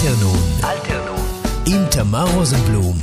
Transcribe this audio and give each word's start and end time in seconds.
אלתרנון. 0.00 0.38
אלתרנון. 0.64 1.26
עם 1.66 1.82
תמר 1.90 2.24
רוזנבלום. 2.34 2.96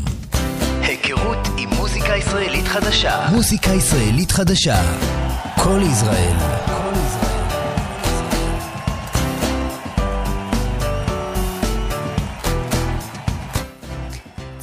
היכרות 0.81 1.37
עם 1.57 1.69
מוזיקה 1.77 2.15
ישראלית 2.17 2.67
חדשה. 2.67 3.27
מוזיקה 3.31 3.71
ישראלית 3.71 4.31
חדשה. 4.31 4.75
כל 5.63 5.79
ישראל. 5.91 6.37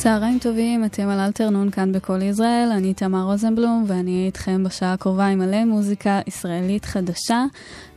צהריים 0.04 0.38
טובים, 0.38 0.84
אתם 0.84 1.08
על 1.08 1.20
אלתרנון 1.20 1.70
כאן 1.70 1.92
בכל 1.92 2.22
ישראל, 2.22 2.68
אני 2.76 2.94
תמר 2.94 3.22
רוזנבלום 3.22 3.84
ואני 3.86 4.24
איתכם 4.26 4.64
בשעה 4.64 4.92
הקרובה 4.92 5.26
עם 5.26 5.38
מלא 5.38 5.64
מוזיקה 5.64 6.20
ישראלית 6.26 6.84
חדשה, 6.84 7.44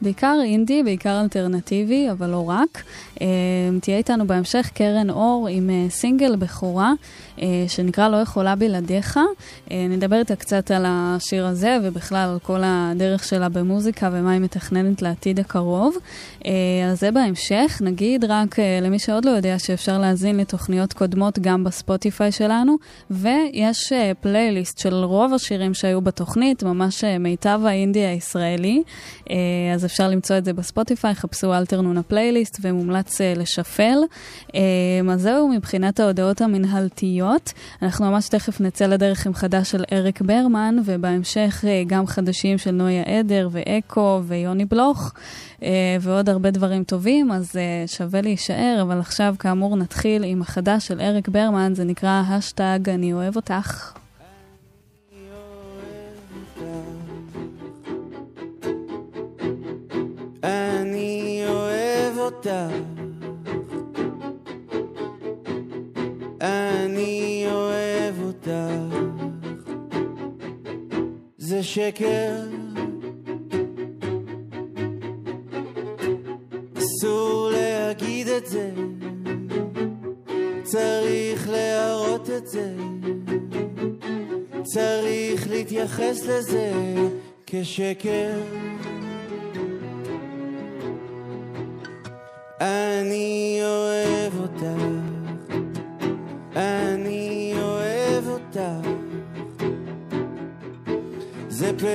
בעיקר 0.02 0.40
אינדי, 0.44 0.84
בעיקר 0.84 1.22
אלטרנטיבי, 1.22 2.12
אבל 2.12 2.30
לא 2.30 2.50
רק. 2.50 2.84
אה, 3.22 3.28
תהיה 3.82 3.98
איתנו 3.98 4.28
בהמשך 4.28 4.70
קרן 4.74 5.10
אור 5.10 5.48
עם 5.52 5.70
אה, 5.70 5.90
סינגל 5.90 6.36
בכורה 6.36 6.94
אה, 7.42 7.66
שנקרא 7.68 8.08
לא 8.08 8.18
יכולה 8.18 8.56
בלעדיך. 8.56 9.20
נדבר 9.72 10.20
איתה 10.20 10.36
קצת 10.36 10.72
על 10.72 10.86
השיר 10.88 11.46
הזה 11.46 11.78
ובכלל 11.84 12.30
על 12.30 12.40
כל 12.40 12.62
הדרך 12.64 13.24
שלה 13.24 13.50
במוזיקה 13.50 14.10
ומה 14.14 14.32
היא 14.32 14.42
מתכננת 14.42 15.02
לעתיד 15.02 15.40
הקרוב. 15.40 15.96
אז 16.92 17.00
זה 17.00 17.12
בהמשך. 17.12 17.82
נגיד 17.82 18.26
רק 18.26 18.56
למי 18.82 19.00
שעוד 19.00 19.26
לא 19.26 19.32
יודע 19.32 19.60
שאפשר 19.60 19.98
להאזין 19.98 20.38
לתוכניות 20.38 20.94
קודמות 20.94 21.40
גם 21.40 21.64
בספוטיפיי 21.64 22.32
שלנו, 22.32 22.76
ויש 23.12 23.94
פלייליסט 24.22 24.80
של 24.80 24.94
רוב 24.94 25.34
השירים 25.34 25.74
שהיו 25.74 26.02
בתוכנית, 26.02 26.64
ממש 26.64 27.04
מיטב 27.04 27.62
האינדי 27.66 28.06
הישראלי. 28.06 28.84
אז 29.76 29.86
אפשר 29.88 30.08
למצוא 30.08 30.38
את 30.38 30.46
זה 30.46 30.54
בספוטיפיי, 30.54 31.16
חפשו 31.16 31.54
אלתרנון 31.54 31.98
הפלייליסט 31.98 32.60
ומומלץ 32.62 33.22
uh, 33.22 33.40
לשפל. 33.40 33.98
Uh, 34.48 34.54
אז 35.12 35.22
זהו 35.22 35.48
מבחינת 35.48 36.00
ההודעות 36.00 36.42
המנהלתיות. 36.42 37.54
אנחנו 37.82 38.12
ממש 38.12 38.30
תכף 38.30 38.62
נצא 38.62 38.86
לדרך 38.86 39.26
עם 39.26 39.34
חדש 39.34 39.72
של 39.72 39.84
אריק 39.92 40.22
ברמן, 40.22 40.76
ובהמשך 40.86 41.64
uh, 41.64 41.90
גם 41.90 42.08
חדשים 42.08 42.58
של 42.58 42.72
נויה 42.72 43.04
עדר 43.04 43.50
ואקו 43.52 44.22
ויוני 44.28 44.66
בלוך, 44.66 45.14
ועוד 46.02 46.30
הרבה 46.30 46.52
דברים 46.52 46.84
טובים, 46.84 47.32
אז 47.32 47.52
שווה 47.88 48.22
להישאר, 48.22 48.80
אבל 48.82 49.00
עכשיו 49.00 49.36
כאמור 49.40 49.76
נתחיל 49.76 50.24
עם 50.24 50.42
החדש 50.42 50.88
של 50.88 51.02
אריק 51.02 51.28
ברמן, 51.28 51.76
זה 51.76 51.84
נקרא 51.84 52.24
השטג 52.28 52.80
אני 52.90 53.14
אוהב 53.14 53.36
אותך. 53.36 53.98
אותך. 62.28 62.50
אני 66.42 67.46
אוהב 67.52 68.16
אותך. 68.22 68.50
זה 71.38 71.64
שקר. 71.64 72.36
אסור 76.78 77.50
להגיד 77.52 78.28
את 78.28 78.46
זה. 78.46 78.72
צריך 80.64 81.50
להראות 81.50 82.30
את 82.30 82.48
זה. 82.48 82.76
צריך 84.64 85.50
להתייחס 85.50 86.26
לזה 86.26 86.72
כשקר. 87.46 88.32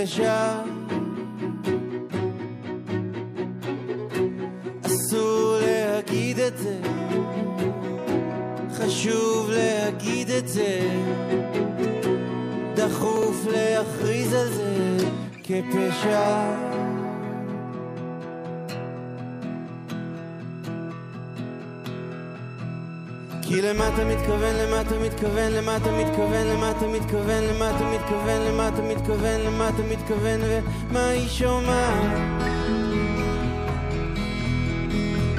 פשע. 0.02 0.62
אסור 4.86 5.56
להגיד 5.60 6.38
את 6.38 6.58
זה, 6.58 6.78
חשוב 8.74 9.50
להגיד 9.50 10.30
את 10.30 10.48
זה, 10.48 10.80
דחוף 12.74 13.46
להכריז 13.52 14.34
על 14.34 14.48
זה 14.48 14.96
כפשע. 15.42 16.71
למה 23.74 23.88
אתה 23.94 24.04
מתכוון, 24.04 24.56
למה 24.56 24.80
אתה 24.80 24.98
מתכוון, 24.98 25.52
למה 25.52 25.76
אתה 25.76 25.90
מתכוון, 25.92 26.46
למה 26.46 26.70
אתה 26.70 26.86
מתכוון, 26.86 27.42
למה 27.44 27.70
אתה 27.70 27.84
מתכוון, 27.84 28.40
למה 28.46 28.68
אתה 28.68 28.82
מתכוון, 28.82 29.40
למה 29.40 29.68
אתה 29.68 29.82
מתכוון, 29.82 30.40
ומה 30.42 31.08
היא 31.08 31.28
שומעת? 31.28 32.02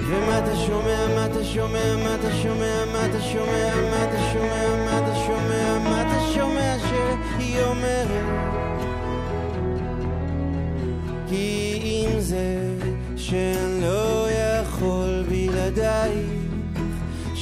ומה 0.08 0.40
אתה 0.40 0.56
שומע, 0.56 1.08
מה 1.16 1.26
אתה 1.26 1.44
שומע, 1.46 1.96
מה 2.04 2.16
אתה 2.16 2.32
שומע, 2.42 2.86
מה 2.94 3.06
אתה 3.06 3.22
שומע, 3.22 3.76
מה 3.92 4.04
אתה 4.04 4.18
שומע, 4.34 4.76
מה 4.86 5.00
אתה 5.00 5.16
שומע, 5.16 5.80
מה 5.80 6.02
אתה 6.02 6.20
שומע 6.34 6.76
שהיא 6.90 7.62
אומרת? 7.62 8.08
כי 11.28 11.80
אם 11.84 12.20
זה 12.20 12.58
שאני 13.16 14.13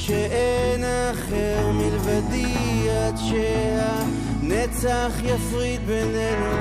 שאין 0.06 0.84
אחר 0.84 1.72
מלבדי 1.72 2.90
עד 2.90 3.16
שהנצח 3.16 5.12
יפריד 5.24 5.80
בינינו. 5.86 6.52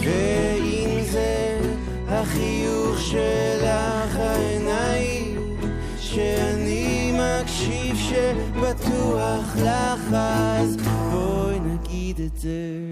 ואם 0.00 1.00
זה 1.02 1.60
החיוך 2.08 3.00
שלך 3.00 4.16
העיניים 4.16 5.56
שאני 6.00 7.12
מקשיב 7.14 7.96
שבטוח 7.96 9.56
לך 9.56 10.12
אז 10.12 10.76
בואי 10.76 11.60
נגיד 11.60 12.20
את 12.20 12.38
זה 12.38 12.90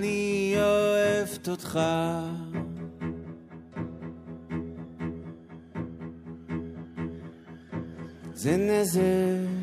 אני 0.00 0.54
אוהבת 0.56 1.48
אותך. 1.48 1.80
זה 8.34 8.56
נזק 8.56 9.59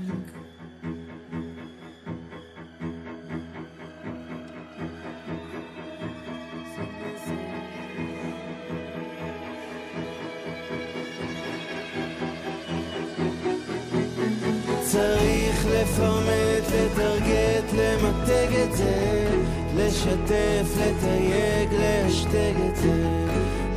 צריך 14.98 15.66
לפרמט, 15.66 16.64
לטרגט, 16.74 17.74
למתג 17.74 18.56
את 18.64 18.76
זה 18.76 19.28
לשתף, 19.76 20.78
לתייג, 20.78 21.70
להשתג 21.80 22.54
את 22.70 22.76
זה 22.76 23.04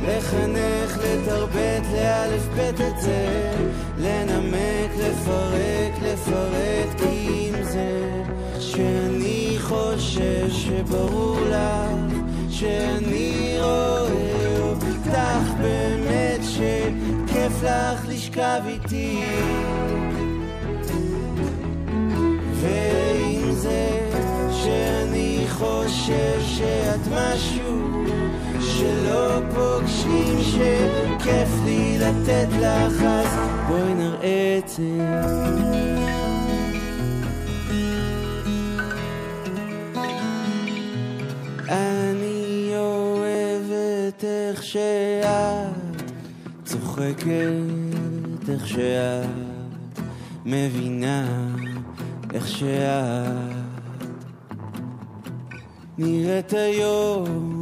לחנך, 0.07 0.97
לתרבט, 0.97 1.83
לאלף 1.93 2.47
בית 2.55 2.81
את 2.81 3.01
זה 3.01 3.51
לנמק, 3.97 4.91
לפרק, 4.97 5.93
לפרט 6.03 6.97
כי 6.97 7.49
אם 7.49 7.63
זה 7.63 8.23
שאני 8.59 9.55
חושב 9.59 10.49
שברור 10.49 11.39
לך 11.49 12.15
שאני 12.49 13.55
רואה 13.59 14.57
אותך 14.59 15.49
באמת 15.61 16.39
שכיף 16.43 17.63
לך 17.63 18.05
לשכב 18.07 18.61
איתי 18.67 19.23
ואם 22.61 23.51
זה 23.51 24.09
שאני 24.51 25.45
חושב 25.49 26.41
שאת 26.41 26.99
משהו 27.11 28.03
שלא 28.59 29.39
פוגשים 29.55 30.37
שכיף 30.41 31.49
לי 31.65 31.97
לתת 31.99 32.47
לך 32.59 33.01
אז 33.03 33.27
בואי 33.67 33.93
נראה 33.93 34.59
את 34.59 34.69
זה. 34.69 34.81
אני 41.69 42.71
אוהבת 42.75 44.23
איך 44.23 44.63
שאת 44.63 46.03
צוחקת 46.63 48.49
איך 48.49 48.67
שאת 48.67 49.99
מבינה 50.45 51.50
איך 52.33 52.47
שאת 52.47 52.71
נראית 55.97 56.53
היום. 56.53 57.60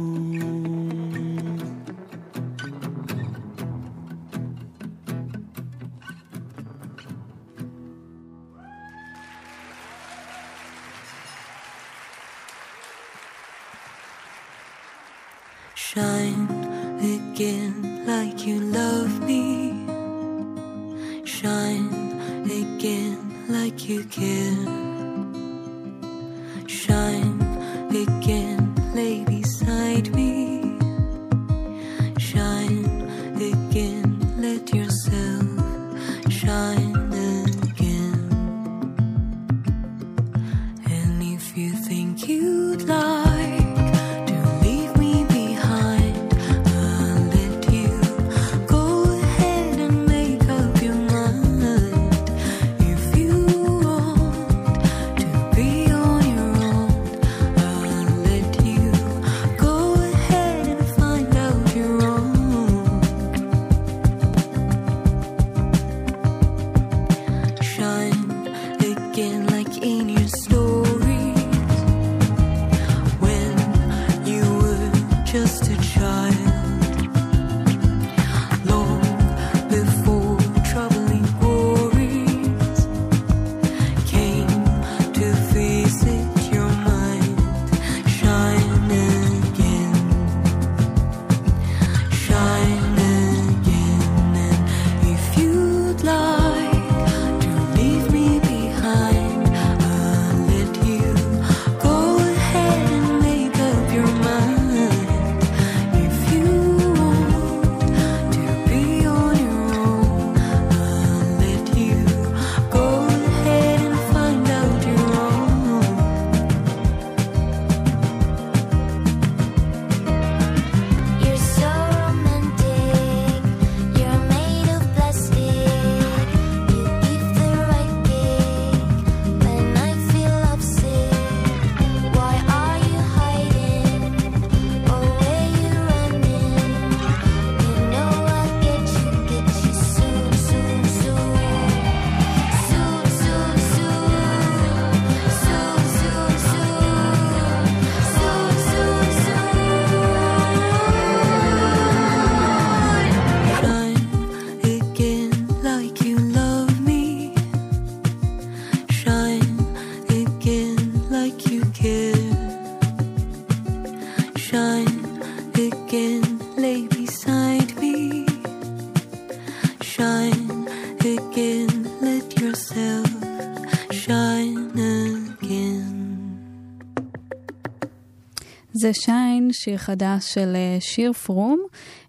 זה 178.90 178.94
שיין, 178.94 179.48
שיר 179.52 179.76
חדש 179.76 180.34
של 180.34 180.52
אה, 180.56 180.76
שיר 180.80 181.12
פרום. 181.12 181.60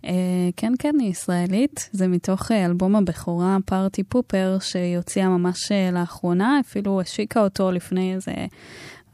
אה, 0.05 0.11
כן, 0.57 0.73
כן, 0.79 0.95
היא 0.99 1.09
ישראלית. 1.09 1.89
זה 1.91 2.07
מתוך 2.07 2.51
אה, 2.51 2.65
אלבום 2.65 2.95
הבכורה, 2.95 3.57
פארטי 3.65 4.03
פופר, 4.03 4.57
שהיא 4.61 4.97
הוציאה 4.97 5.29
ממש 5.29 5.71
לאחרונה, 5.93 6.59
אפילו 6.59 7.01
השיקה 7.01 7.39
אותו 7.43 7.71
לפני 7.71 8.13
איזה 8.13 8.31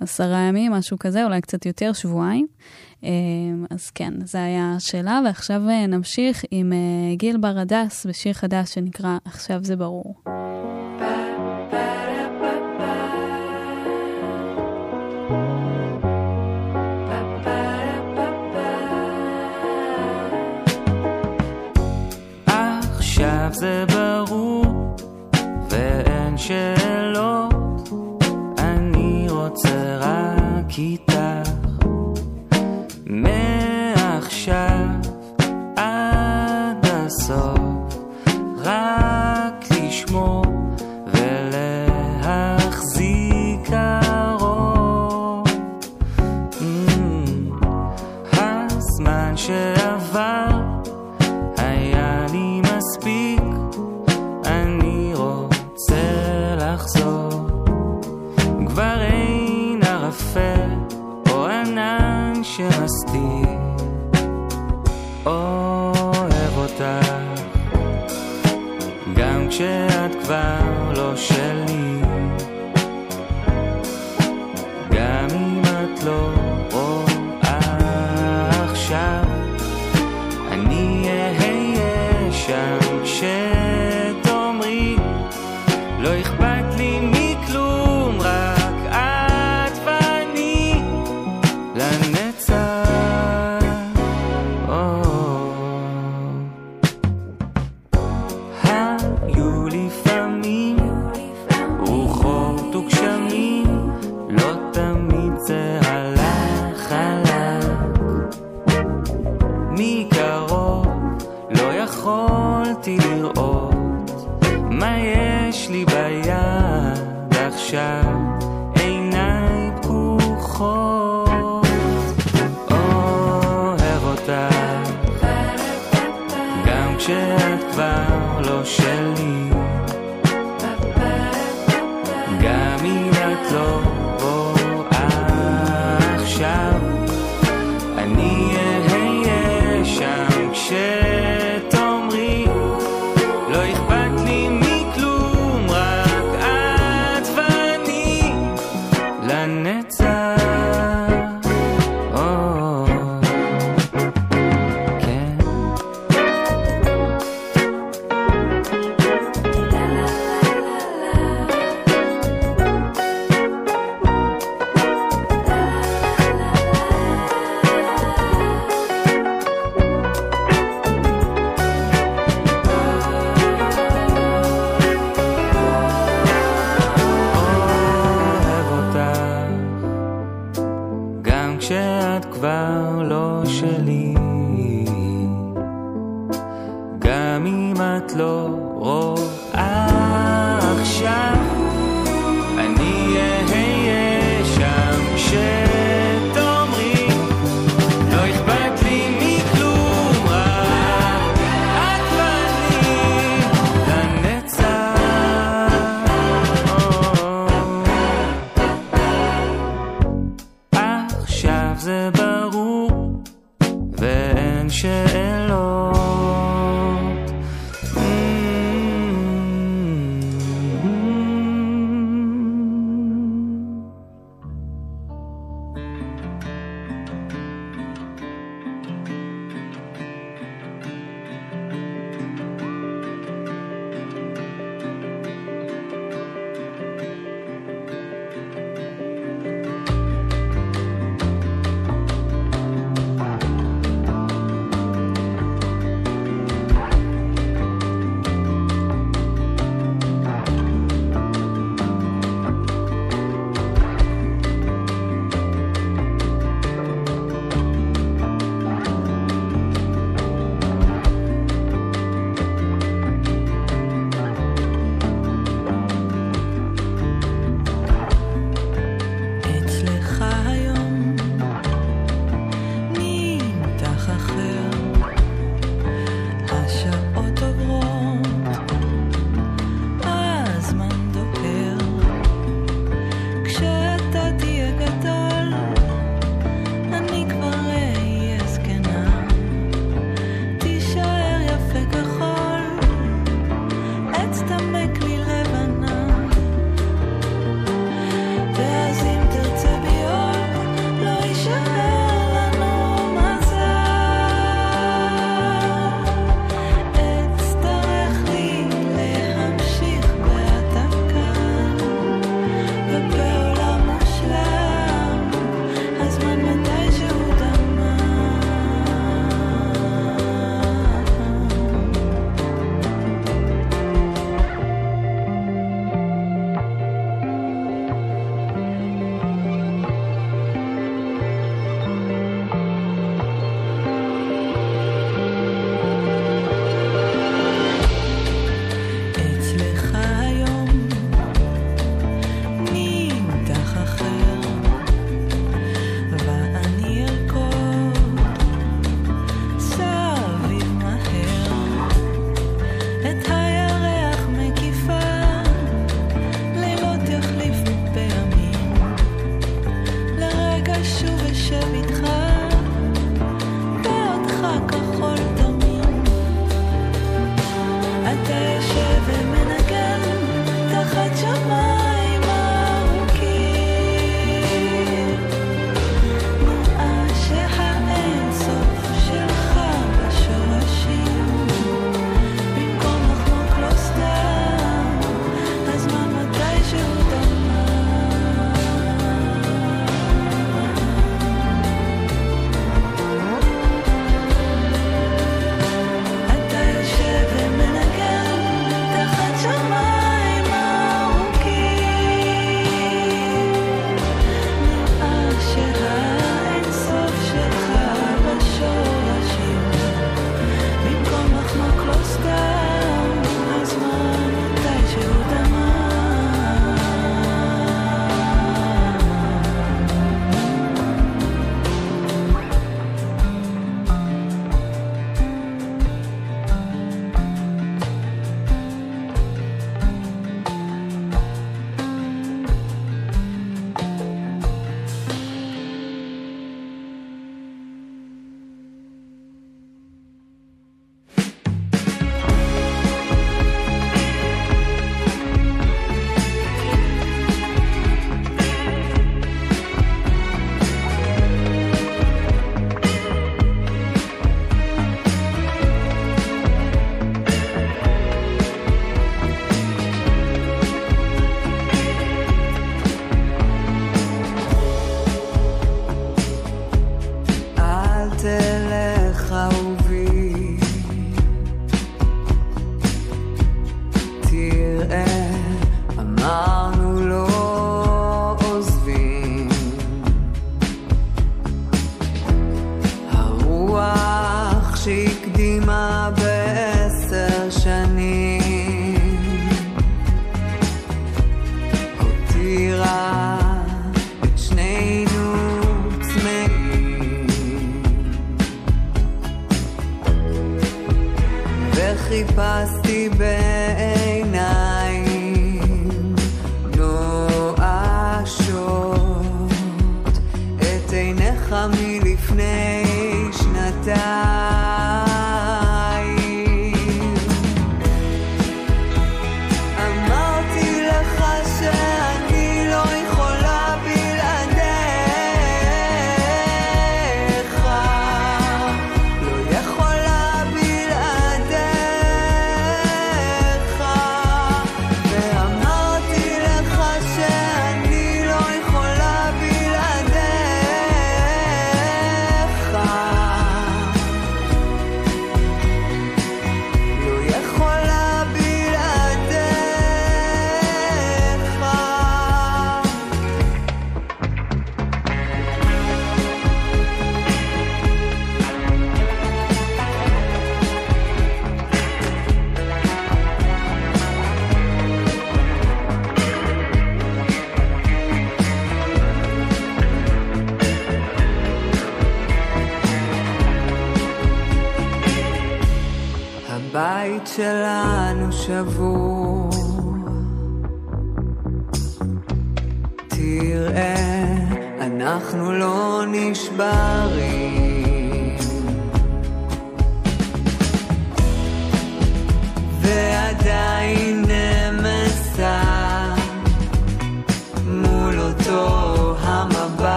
עשרה 0.00 0.38
ימים, 0.38 0.72
משהו 0.72 0.98
כזה, 0.98 1.24
אולי 1.24 1.40
קצת 1.40 1.66
יותר, 1.66 1.92
שבועיים. 1.92 2.46
אז 3.70 3.90
כן, 3.94 4.12
זה 4.24 4.44
היה 4.44 4.72
השאלה, 4.76 5.20
ועכשיו 5.24 5.62
נמשיך 5.88 6.44
עם 6.50 6.72
גיל 7.14 7.36
בר 7.36 7.58
הדס 7.58 8.06
בשיר 8.06 8.32
חדש 8.32 8.74
שנקרא 8.74 9.18
"עכשיו 9.24 9.64
זה 9.64 9.76
ברור". 9.76 10.14
שאלות, 26.46 27.88
אני 28.58 29.26
רוצה 29.30 29.96
רק 30.00 30.78
איתך. 30.78 31.05
לא 86.06 86.20
אכפת 86.20 86.55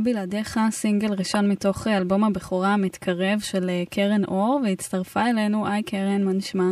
בלעדיך, 0.00 0.58
סינגל 0.70 1.12
ראשון 1.18 1.50
מתוך 1.50 1.86
אה, 1.86 1.96
אלבום 1.96 2.24
הבכורה 2.24 2.68
המתקרב 2.68 3.38
של 3.40 3.68
אה, 3.68 3.82
קרן 3.90 4.24
אור, 4.24 4.60
והצטרפה 4.64 5.20
אלינו, 5.20 5.66
היי 5.66 5.82
קרן, 5.82 6.24
מה 6.24 6.32
נשמע? 6.32 6.64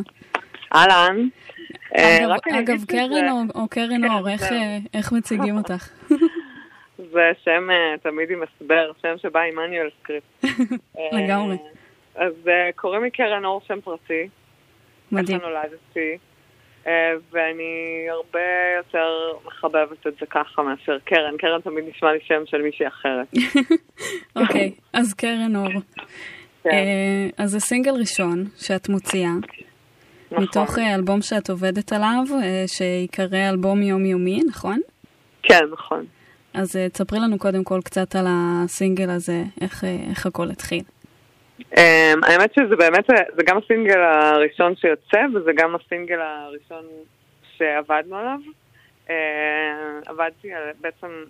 אהלן. 0.75 1.17
אה, 1.97 2.25
אגב, 2.61 2.85
קרן 2.89 3.49
או, 3.55 3.69
קרן 3.69 4.03
כן, 4.03 4.11
אור, 4.11 4.29
איך, 4.29 4.43
איך 4.95 5.13
מציגים 5.13 5.57
אותך? 5.57 5.89
זה 7.13 7.33
שם 7.45 7.69
תמיד 8.03 8.31
עם 8.31 8.43
הסבר, 8.43 8.93
שם 9.03 9.15
שבא 9.23 9.41
עם 9.41 9.57
manual 9.57 9.89
script. 10.03 10.45
לגמרי. 11.13 11.57
אז 12.15 12.33
קוראים 12.77 13.03
לי 13.03 13.11
קרן 13.11 13.45
אור, 13.45 13.61
שם 13.67 13.81
פרטי. 13.81 14.29
מדהים. 15.13 15.39
ככה 15.39 15.49
נולדתי. 15.49 16.19
אה, 16.87 17.13
ואני 17.33 18.07
הרבה 18.11 18.41
יותר 18.77 19.33
מחבבת 19.45 20.07
את 20.07 20.15
זה 20.21 20.27
ככה 20.31 20.63
מאשר 20.63 20.99
קרן. 21.05 21.37
קרן 21.39 21.61
תמיד 21.61 21.85
נשמע 21.89 22.13
לי 22.13 22.19
שם 22.23 22.43
של 22.47 22.63
מישהי 22.63 22.87
אחרת. 22.87 23.27
אוקיי, 24.37 24.73
אז 24.93 25.15
קרן 25.15 25.57
אור. 25.57 25.69
כן. 26.63 26.71
אה, 26.71 27.29
אז 27.39 27.51
זה 27.51 27.61
סינגל 27.61 27.95
ראשון 27.95 28.45
שאת 28.57 28.89
מוציאה, 28.89 29.31
נכון. 30.31 30.45
מתוך 30.45 30.79
אה, 30.79 30.95
אלבום 30.95 31.23
שאת 31.23 31.51
עובדת 31.51 31.93
עליו, 31.93 32.25
שיקרא 32.67 33.49
אלבום 33.51 33.83
יומיומי, 33.83 34.41
נכון? 34.49 34.81
כן, 35.43 35.65
נכון. 35.73 36.05
אז 36.55 36.79
תספרי 36.93 37.19
לנו 37.19 37.39
קודם 37.39 37.65
כל 37.65 37.81
קצת 37.85 38.17
על 38.17 38.27
הסינגל 38.29 39.11
הזה, 39.11 39.43
איך, 39.61 39.85
איך 40.11 40.27
הכל 40.27 40.51
התחיל. 40.51 40.83
Um, 41.61 41.79
האמת 42.23 42.55
שזה 42.55 42.77
באמת, 42.77 43.11
אה, 43.11 43.25
זה 43.37 43.43
גם 43.47 43.59
הסינגל 43.59 44.01
הראשון 44.01 44.77
שיוצא, 44.77 45.21
וזה 45.35 45.53
גם 45.53 45.75
הסינגל 45.75 46.21
הראשון 46.21 46.85
שעבדנו 47.57 48.17
עליו. 48.17 48.39
Uh, 49.07 49.11
עבדתי 50.07 50.53
על, 50.53 50.63
בעצם, 50.81 51.25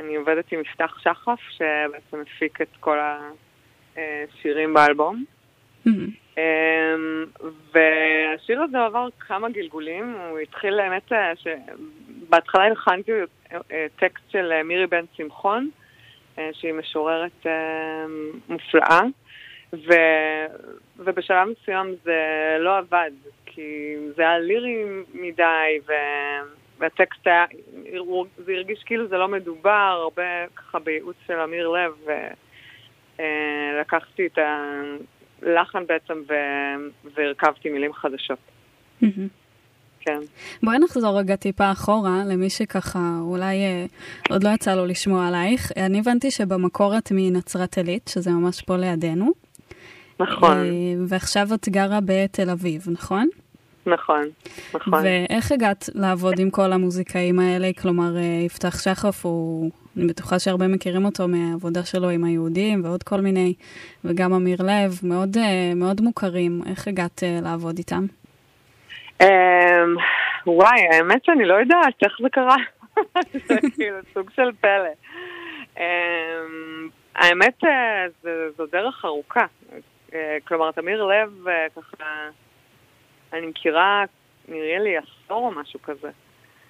אני 0.00 0.16
עובדת 0.16 0.52
עם 0.52 0.60
מפתח 0.60 0.98
שחף, 0.98 1.40
שבעצם 1.50 2.20
הפיק 2.20 2.60
את 2.60 2.76
כל 2.80 2.98
השירים 3.96 4.74
באלבום. 4.74 5.24
מהמם. 5.86 6.22
Um, 6.34 7.48
והשיר 7.72 8.62
הזה 8.62 8.84
עבר 8.84 9.08
כמה 9.28 9.48
גלגולים, 9.50 10.14
הוא 10.30 10.38
התחיל 10.38 10.80
האמת, 10.80 11.12
אה, 11.12 11.32
שבהתחלה 11.36 12.64
הלחנתי 12.64 13.12
אה, 13.52 13.86
טקסט 13.96 14.30
של 14.30 14.52
אה, 14.52 14.62
מירי 14.62 14.86
בן 14.86 15.04
שמחון, 15.16 15.70
אה, 16.38 16.50
שהיא 16.52 16.72
משוררת 16.72 17.46
אה, 17.46 18.04
מופלאה, 18.48 19.00
ו, 19.72 19.92
ובשלב 20.98 21.48
מסוים 21.48 21.94
זה 22.04 22.20
לא 22.60 22.78
עבד, 22.78 23.10
כי 23.46 23.96
זה 24.16 24.22
היה 24.22 24.38
לירי 24.38 24.84
מדי, 25.14 25.78
ו, 25.88 25.92
והטקסט 26.78 27.26
היה, 27.26 27.44
זה 28.36 28.52
הרגיש 28.52 28.82
כאילו 28.86 29.08
זה 29.08 29.16
לא 29.16 29.28
מדובר, 29.28 29.98
הרבה 30.02 30.46
ככה 30.56 30.78
בייעוץ 30.78 31.16
של 31.26 31.40
אמיר 31.40 31.68
לב, 31.68 31.92
ולקחתי 33.18 34.26
את 34.26 34.38
הלחן 35.42 35.86
בעצם 35.86 36.22
ו, 36.28 36.34
והרכבתי 37.14 37.70
מילים 37.70 37.92
חדשות. 37.92 38.38
כן. 40.04 40.18
בואי 40.62 40.78
נחזור 40.78 41.18
רגע 41.18 41.36
טיפה 41.36 41.72
אחורה, 41.72 42.22
למי 42.30 42.50
שככה 42.50 42.98
אולי 43.20 43.56
אה, 43.56 43.84
עוד 44.30 44.44
לא 44.44 44.48
יצא 44.48 44.74
לו 44.74 44.86
לשמוע 44.86 45.28
עלייך. 45.28 45.72
אני 45.76 45.98
הבנתי 45.98 46.30
שבמקור 46.30 46.98
את 46.98 47.08
מנצרת 47.10 47.76
עילית, 47.76 48.08
שזה 48.08 48.30
ממש 48.30 48.62
פה 48.62 48.76
לידינו. 48.76 49.32
נכון. 50.20 50.56
אה, 50.56 50.64
ועכשיו 51.08 51.46
את 51.54 51.68
גרה 51.68 51.98
בתל 52.04 52.50
אביב, 52.50 52.86
נכון? 52.90 53.28
נכון, 53.86 54.22
נכון. 54.74 54.92
ואיך 55.04 55.52
הגעת 55.52 55.88
לעבוד 55.94 56.38
עם 56.38 56.50
כל 56.50 56.72
המוזיקאים 56.72 57.38
האלה? 57.38 57.68
כלומר, 57.80 58.16
אה, 58.16 58.22
יפתח 58.46 58.82
שחף 58.82 59.26
הוא, 59.26 59.70
אני 59.96 60.06
בטוחה 60.06 60.38
שהרבה 60.38 60.68
מכירים 60.68 61.04
אותו 61.04 61.28
מהעבודה 61.28 61.84
שלו 61.84 62.08
עם 62.08 62.24
היהודים 62.24 62.84
ועוד 62.84 63.02
כל 63.02 63.20
מיני, 63.20 63.54
וגם 64.04 64.32
אמיר 64.32 64.58
לב, 64.62 65.00
מאוד, 65.02 65.36
אה, 65.36 65.72
מאוד 65.76 66.00
מוכרים. 66.00 66.60
איך 66.70 66.88
הגעת 66.88 67.22
לעבוד 67.42 67.78
איתם? 67.78 68.06
אמ, 69.20 69.26
וואי, 70.46 70.80
האמת 70.92 71.24
שאני 71.24 71.44
לא 71.44 71.54
יודעת 71.54 71.94
איך 72.02 72.12
זה 72.22 72.28
קרה. 72.32 72.56
זה 73.48 73.54
כאילו 73.74 73.96
סוג 74.14 74.30
של 74.36 74.50
פלא. 74.60 74.92
אמ, 75.78 76.88
האמת, 77.14 77.60
זו 78.56 78.66
דרך 78.72 79.04
ארוכה. 79.04 79.46
אה, 80.14 80.38
כלומר, 80.44 80.70
תמיר 80.70 81.04
לב, 81.04 81.48
אה, 81.48 81.66
ככה, 81.76 82.28
אני 83.32 83.46
מכירה, 83.46 84.04
נראה 84.48 84.78
לי 84.78 84.96
עשור 84.96 85.46
או 85.46 85.50
משהו 85.50 85.82
כזה. 85.82 86.10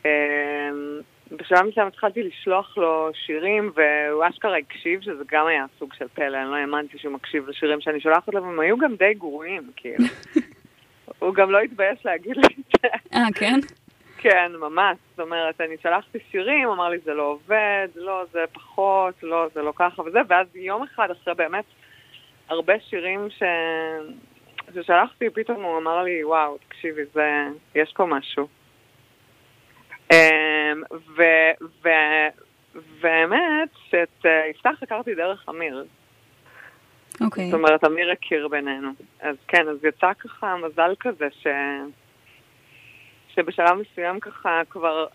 אמ, 0.04 1.00
בשלב 1.30 1.62
מסוים 1.62 1.86
התחלתי 1.86 2.22
לשלוח 2.22 2.78
לו 2.78 3.10
שירים, 3.14 3.72
והוא 3.74 4.24
אשכרה 4.28 4.58
הקשיב, 4.58 5.00
שזה 5.00 5.24
גם 5.30 5.46
היה 5.46 5.64
סוג 5.78 5.94
של 5.94 6.08
פלא, 6.08 6.36
אני 6.36 6.50
לא 6.50 6.56
האמנתי 6.56 6.98
שהוא 6.98 7.12
מקשיב 7.12 7.48
לשירים 7.48 7.80
שאני 7.80 8.00
שולחת 8.00 8.34
לו, 8.34 8.42
והם 8.42 8.60
היו 8.60 8.78
גם 8.78 8.94
די 8.94 9.14
גרועים, 9.14 9.70
כאילו. 9.76 10.04
הוא 11.18 11.34
גם 11.34 11.50
לא 11.50 11.60
התבייש 11.60 11.98
להגיד 12.04 12.36
לי 12.36 12.42
את 12.42 12.80
זה. 12.82 12.88
אה, 13.14 13.26
כן? 13.34 13.60
כן, 14.18 14.52
ממש. 14.60 14.98
זאת 15.10 15.20
אומרת, 15.20 15.60
אני 15.60 15.76
שלחתי 15.82 16.18
שירים, 16.30 16.68
אמר 16.68 16.88
לי 16.88 16.98
זה 17.04 17.14
לא 17.14 17.22
עובד, 17.22 17.88
לא, 17.94 18.24
זה 18.32 18.44
פחות, 18.52 19.14
לא, 19.22 19.48
זה 19.54 19.62
לא 19.62 19.72
ככה 19.76 20.02
וזה, 20.02 20.18
ואז 20.28 20.46
יום 20.56 20.82
אחד 20.82 21.10
אחרי 21.10 21.34
באמת 21.34 21.64
הרבה 22.48 22.74
שירים 22.80 23.28
ש... 23.30 23.42
ששלחתי, 24.74 25.30
פתאום 25.30 25.62
הוא 25.62 25.78
אמר 25.78 26.02
לי, 26.02 26.24
וואו, 26.24 26.58
תקשיבי, 26.68 27.02
זה... 27.14 27.46
יש 27.74 27.92
פה 27.96 28.06
משהו. 28.06 28.48
אמ, 30.12 30.82
ו... 31.16 31.22
ו... 31.82 31.88
והאמת 33.00 33.68
שאת 33.90 34.26
אה, 34.26 34.46
יפתח 34.50 34.74
הכרתי 34.82 35.14
דרך 35.14 35.48
אמיר. 35.48 35.84
אוקיי. 37.20 37.50
זאת 37.50 37.54
אומרת, 37.54 37.84
אמיר 37.84 38.10
הכיר 38.10 38.48
בינינו. 38.48 38.88
אז 39.20 39.36
כן, 39.48 39.68
אז 39.68 39.84
יצא 39.84 40.12
ככה 40.12 40.56
מזל 40.56 40.94
כזה 41.00 41.28
ש... 41.30 41.46
שבשלב 43.28 43.72
מסוים 43.72 44.20
ככה 44.20 44.62
כבר... 44.70 45.06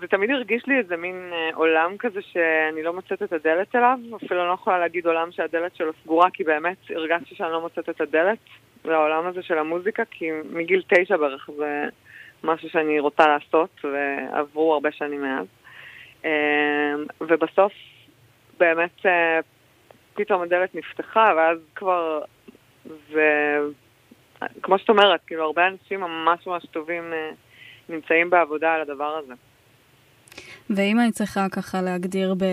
זה 0.00 0.06
תמיד 0.06 0.30
הרגיש 0.30 0.66
לי 0.66 0.78
איזה 0.78 0.96
מין 0.96 1.30
אה, 1.32 1.50
עולם 1.54 1.96
כזה 1.98 2.20
שאני 2.22 2.82
לא 2.82 2.92
מוצאת 2.92 3.22
את 3.22 3.32
הדלת 3.32 3.74
אליו, 3.74 3.98
אפילו 4.16 4.48
לא 4.48 4.52
יכולה 4.52 4.78
להגיד 4.78 5.06
עולם 5.06 5.32
שהדלת 5.32 5.76
שלו 5.76 5.92
סגורה, 6.02 6.30
כי 6.30 6.44
באמת 6.44 6.76
הרגשתי 6.90 7.34
שאני 7.34 7.52
לא 7.52 7.60
מוצאת 7.60 7.88
את 7.88 8.00
הדלת 8.00 8.38
לעולם 8.84 9.26
הזה 9.26 9.42
של 9.42 9.58
המוזיקה, 9.58 10.02
כי 10.10 10.30
מגיל 10.50 10.82
תשע 10.88 11.16
בערך 11.16 11.50
זה 11.56 11.84
משהו 12.44 12.70
שאני 12.70 13.00
רוצה 13.00 13.26
לעשות, 13.26 13.84
ועברו 13.84 14.74
הרבה 14.74 14.92
שנים 14.92 15.22
מאז. 15.22 15.46
אה, 16.24 16.94
ובסוף 17.20 17.72
באמת 18.58 19.06
אה, 19.06 19.40
פתאום 20.14 20.42
הדלת 20.42 20.74
נפתחה, 20.74 21.32
ואז 21.36 21.58
כבר 21.74 22.22
זה... 23.12 23.58
כמו 24.62 24.78
שאת 24.78 24.88
אומרת, 24.88 25.20
כאילו 25.26 25.44
הרבה 25.44 25.66
אנשים 25.66 26.00
ממש 26.00 26.46
ממש 26.46 26.66
טובים 26.66 27.12
אה, 27.12 27.30
נמצאים 27.88 28.30
בעבודה 28.30 28.74
על 28.74 28.80
הדבר 28.80 29.16
הזה. 29.16 29.34
ואם 30.70 31.00
אני 31.00 31.12
צריכה 31.12 31.46
ככה 31.52 31.82
להגדיר 31.82 32.34
ב... 32.34 32.44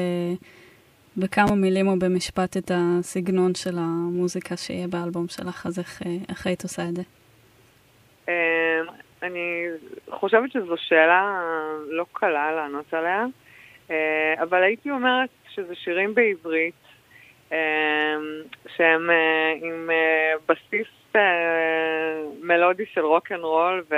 בכמה 1.18 1.56
מילים 1.56 1.88
או 1.88 2.00
במשפט 2.00 2.58
את 2.58 2.72
הסגנון 2.74 3.56
של 3.56 3.76
המוזיקה 3.78 4.58
שיהיה 4.58 4.88
באלבום 4.88 5.28
שלך, 5.28 5.66
אז 5.66 5.80
איך, 5.80 6.02
אה, 6.06 6.12
איך 6.30 6.48
היית 6.48 6.64
עושה 6.64 6.82
את 6.90 6.96
זה? 6.96 7.02
אה, 8.30 8.82
אני 9.24 9.66
חושבת 10.10 10.52
שזו 10.52 10.76
שאלה 10.78 11.42
לא 11.90 12.06
קלה 12.14 12.52
לענות 12.52 12.94
עליה, 12.94 13.26
אה, 13.92 14.34
אבל 14.44 14.64
הייתי 14.64 14.92
אומרת 14.92 15.30
שזה 15.50 15.76
שירים 15.76 16.16
בעברית, 16.16 16.74
אה, 17.52 17.58
שהם 18.76 19.10
אה, 19.10 19.54
עם 19.62 19.90
אה, 19.92 20.34
בסיס 20.48 20.88
אה, 20.88 20.95
מלודי 22.42 22.84
של 22.94 23.02
רוק 23.02 23.32
אנד 23.32 23.42
רול 23.42 23.84
ו- 23.92 23.96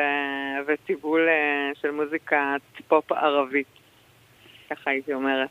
ותיבול 0.67 1.27
אה, 1.29 1.71
של 1.81 1.91
מוזיקת 1.91 2.61
פופ 2.87 3.11
ערבית, 3.11 3.67
ככה 4.69 4.91
הייתי 4.91 5.13
אומרת. 5.13 5.49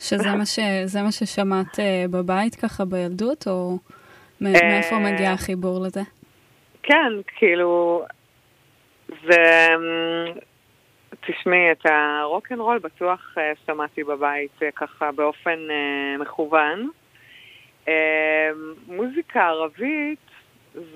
שזה 0.00 0.28
מה, 0.38 0.46
ש... 0.46 0.58
זה 0.84 1.02
מה 1.02 1.12
ששמעת 1.12 1.80
אה, 1.80 2.04
בבית 2.10 2.54
ככה 2.54 2.84
בילדות, 2.84 3.46
או 3.46 3.78
אה, 4.42 4.50
מאיפה 4.68 4.98
מגיע 4.98 5.32
החיבור 5.32 5.80
לזה? 5.86 6.00
כן, 6.82 7.12
כאילו, 7.36 8.04
זה... 9.08 9.66
אמ, 9.74 10.32
תשמעי, 11.26 11.72
את 11.72 11.86
הרוק 11.86 12.52
אנד 12.52 12.60
רול 12.60 12.78
בטוח 12.78 13.34
אה, 13.38 13.52
שמעתי 13.66 14.04
בבית 14.04 14.62
אה, 14.62 14.70
ככה 14.70 15.12
באופן 15.12 15.58
אה, 15.70 16.18
מכוון. 16.18 16.88
אה, 17.88 18.50
מוזיקה 18.86 19.46
ערבית 19.46 20.27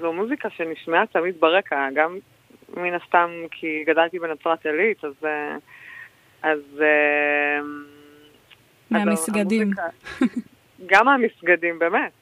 זו 0.01 0.12
מוזיקה 0.12 0.51
שנשמעה 0.51 1.07
תמיד 1.07 1.40
ברקע, 1.40 1.88
גם 1.95 2.18
מן 2.77 2.95
הסתם 2.95 3.31
כי 3.51 3.85
גדלתי 3.87 4.18
בנצרת 4.18 4.66
עילית, 4.66 5.05
אז... 5.05 5.12
אה, 5.25 5.57
אז... 6.42 6.59
אה, 6.83 7.59
אז 7.59 7.64
מהמסגדים. 8.90 9.62
המוזיקה- 9.62 10.27
גם 10.87 11.07
מהמסגדים, 11.07 11.79
באמת. 11.79 12.12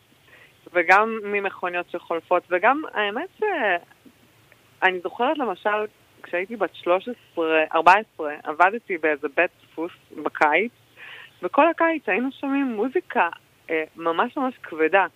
וגם 0.72 1.18
ממכוניות 1.22 1.90
שחולפות, 1.90 2.42
וגם, 2.50 2.82
האמת 2.94 3.28
שאני 3.38 5.00
זוכרת 5.00 5.38
למשל, 5.38 5.86
כשהייתי 6.22 6.56
בת 6.56 6.74
13, 6.74 7.64
14, 7.74 8.34
עבדתי 8.42 8.98
באיזה 8.98 9.28
בית 9.36 9.50
דפוס 9.62 9.92
בקיץ, 10.22 10.72
וכל 11.42 11.68
הקיץ 11.68 12.02
היינו 12.08 12.28
שומעים 12.40 12.64
מוזיקה 12.66 13.28
אה, 13.70 13.84
ממש 13.96 14.36
ממש 14.36 14.54
כבדה, 14.62 15.06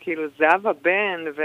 כאילו 0.00 0.22
זהבה 0.38 0.72
בן 0.72 1.24
ו... 1.36 1.42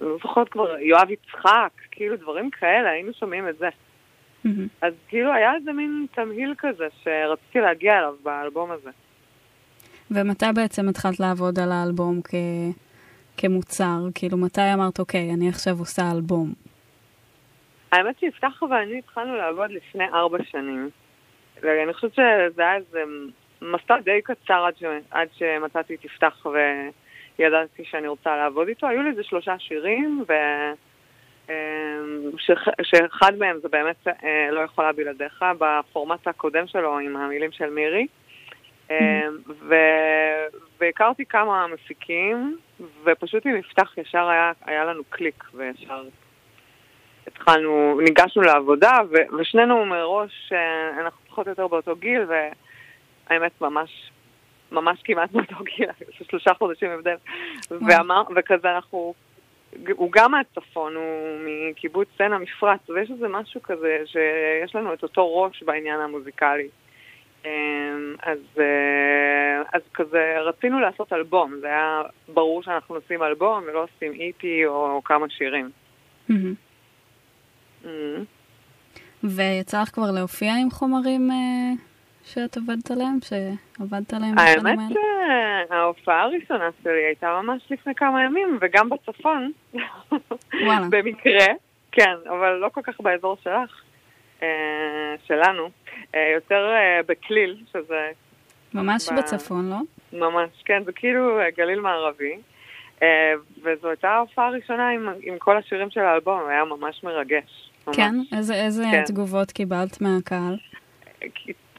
לא 0.00 0.16
זוכרת 0.22 0.48
כבר, 0.48 0.78
יואב 0.78 1.10
יצחק, 1.10 1.70
כאילו 1.90 2.16
דברים 2.16 2.50
כאלה, 2.50 2.90
היינו 2.90 3.12
שומעים 3.12 3.48
את 3.48 3.58
זה. 3.58 3.68
מהמם. 4.44 4.66
אז 4.82 4.92
כאילו 5.08 5.32
היה 5.32 5.54
איזה 5.54 5.72
מין 5.72 6.06
תמהיל 6.14 6.54
כזה 6.58 6.86
שרציתי 7.02 7.60
להגיע 7.60 7.98
אליו 7.98 8.14
באלבום 8.22 8.70
הזה. 8.70 8.90
ומתי 10.10 10.46
בעצם 10.54 10.88
התחלת 10.88 11.20
לעבוד 11.20 11.58
על 11.58 11.72
האלבום 11.72 12.20
כ... 12.24 12.34
כמוצר? 13.36 13.98
כאילו, 14.14 14.36
מתי 14.36 14.60
אמרת, 14.74 14.98
אוקיי, 14.98 15.30
אני 15.34 15.48
עכשיו 15.48 15.78
עושה 15.78 16.02
אלבום? 16.14 16.52
האמת 17.92 18.18
שיפתח 18.18 18.62
ואני 18.62 18.98
התחלנו 18.98 19.36
לעבוד 19.36 19.70
לפני 19.70 20.04
ארבע 20.04 20.38
שנים. 20.50 20.90
ואני 21.62 21.94
חושבת 21.94 22.14
שזה 22.14 22.62
היה 22.62 22.76
איזה 22.76 22.98
מסע 23.62 24.00
די 24.00 24.22
קצר 24.22 24.64
עד, 24.64 24.76
ש... 24.76 24.84
עד 25.10 25.28
שמצאתי 25.32 25.94
את 25.94 26.04
יפתח 26.04 26.46
וידעתי 27.38 27.84
שאני 27.84 28.08
רוצה 28.08 28.36
לעבוד 28.36 28.68
איתו. 28.68 28.86
היו 28.86 29.02
לי 29.02 29.10
איזה 29.10 29.22
שלושה 29.22 29.58
שירים, 29.58 30.24
ו... 30.28 30.32
אמ, 31.48 32.30
שח... 32.38 32.58
שאחד 32.82 33.32
מהם 33.38 33.58
זה 33.62 33.68
באמת 33.68 34.08
אה, 34.08 34.48
לא 34.50 34.60
יכולה 34.60 34.92
בלעדיך, 34.92 35.44
בפורמט 35.58 36.28
הקודם 36.28 36.66
שלו 36.66 36.98
עם 36.98 37.16
המילים 37.16 37.52
של 37.52 37.70
מירי. 37.70 38.06
אמ, 38.90 38.96
ו... 39.48 39.74
והכרתי 40.80 41.24
כמה 41.24 41.66
מפיקים, 41.66 42.58
ופשוט 43.04 43.46
עם 43.46 43.56
יפתח 43.56 43.98
ישר 43.98 44.28
היה, 44.28 44.52
היה 44.64 44.84
לנו 44.84 45.02
קליק, 45.10 45.44
וישר 45.54 46.02
התחלנו, 47.26 48.00
ניגשנו 48.04 48.42
לעבודה, 48.42 48.92
ו... 49.10 49.36
ושנינו 49.38 49.86
מראש, 49.86 50.52
אה, 50.52 51.00
אנחנו 51.00 51.20
פחות 51.28 51.46
או 51.46 51.52
יותר 51.52 51.66
באותו 51.66 51.96
גיל, 51.96 52.22
והאמת 53.30 53.60
ממש, 53.60 54.10
ממש 54.72 55.02
כמעט 55.04 55.30
באותו 55.30 55.54
גיל, 55.76 55.88
שלושה 56.28 56.54
חודשים 56.54 56.90
הבדל, 56.90 57.16
ואמר, 57.70 58.22
וכזה 58.36 58.70
אנחנו, 58.76 59.14
הוא 59.92 60.12
גם 60.12 60.30
מהצפון, 60.30 60.94
הוא 60.94 61.38
מקיבוץ 61.70 62.08
סצנה 62.14 62.36
המפרץ, 62.36 62.90
ויש 62.90 63.10
איזה 63.10 63.28
משהו 63.28 63.62
כזה 63.62 63.98
שיש 64.06 64.74
לנו 64.74 64.94
את 64.94 65.02
אותו 65.02 65.42
ראש 65.42 65.62
בעניין 65.62 66.00
המוזיקלי. 66.00 66.68
אמ, 67.44 68.16
אז, 68.22 68.38
אה, 68.58 69.62
אז 69.72 69.82
כזה 69.94 70.34
רצינו 70.40 70.80
לעשות 70.80 71.12
אלבום, 71.12 71.54
זה 71.60 71.66
היה 71.66 72.02
ברור 72.34 72.62
שאנחנו 72.62 72.94
עושים 72.94 73.22
אלבום 73.22 73.62
ולא 73.66 73.82
עושים 73.82 74.12
איפי 74.20 74.66
או 74.66 75.02
כמה 75.04 75.26
שירים. 75.28 75.70
מהמם. 76.28 76.54
אמ, 77.84 78.24
ויצא 79.24 79.82
לך 79.82 79.88
כבר 79.88 80.10
להופיע 80.14 80.52
עם 80.62 80.70
חומרים 80.70 81.30
אה, 81.30 81.72
שאת 82.28 82.56
עובדת 82.56 82.90
עליהם? 82.90 83.18
שעבדת 83.20 84.14
עליהם 84.14 84.38
האמת? 84.38 84.96
שההופעה 85.68 86.22
הראשונה 86.22 86.68
שלי 86.82 87.04
הייתה 87.06 87.40
ממש 87.42 87.62
לפני 87.70 87.94
כמה 87.94 88.24
ימים, 88.24 88.58
וגם 88.60 88.88
בצפון. 88.88 89.52
וואלה. 90.52 90.86
במקרה, 90.92 91.46
כן, 91.92 92.14
אבל 92.28 92.52
לא 92.52 92.68
כל 92.68 92.80
כך 92.84 93.00
באזור 93.00 93.36
שלך, 93.44 93.82
אה, 94.42 94.48
שלנו. 95.26 95.70
אה, 96.14 96.30
יותר 96.34 96.74
אה, 96.74 97.00
בכליל, 97.06 97.56
שזה 97.72 98.10
ממש 98.74 99.08
ב- 99.12 99.18
בצפון, 99.18 99.70
לא? 99.70 99.78
ממש, 100.12 100.50
כן, 100.64 100.84
זה 100.84 100.92
כאילו 100.92 101.38
גליל 101.56 101.80
מערבי. 101.80 102.38
וזו 103.62 103.88
הייתה 103.88 104.08
ההופעה 104.08 104.46
הראשונה 104.46 104.88
עם, 104.88 105.08
עם 105.22 105.38
כל 105.38 105.56
השירים 105.56 105.90
של 105.90 106.00
האלבום, 106.00 106.40
היה 106.48 106.64
ממש 106.64 107.04
מרגש. 107.04 107.70
ממש. 107.86 107.96
כן? 107.96 108.14
איזה, 108.36 108.54
איזה 108.54 108.84
כן. 108.92 109.04
תגובות 109.04 109.52
קיבלת 109.52 110.00
מהקהל? 110.00 110.56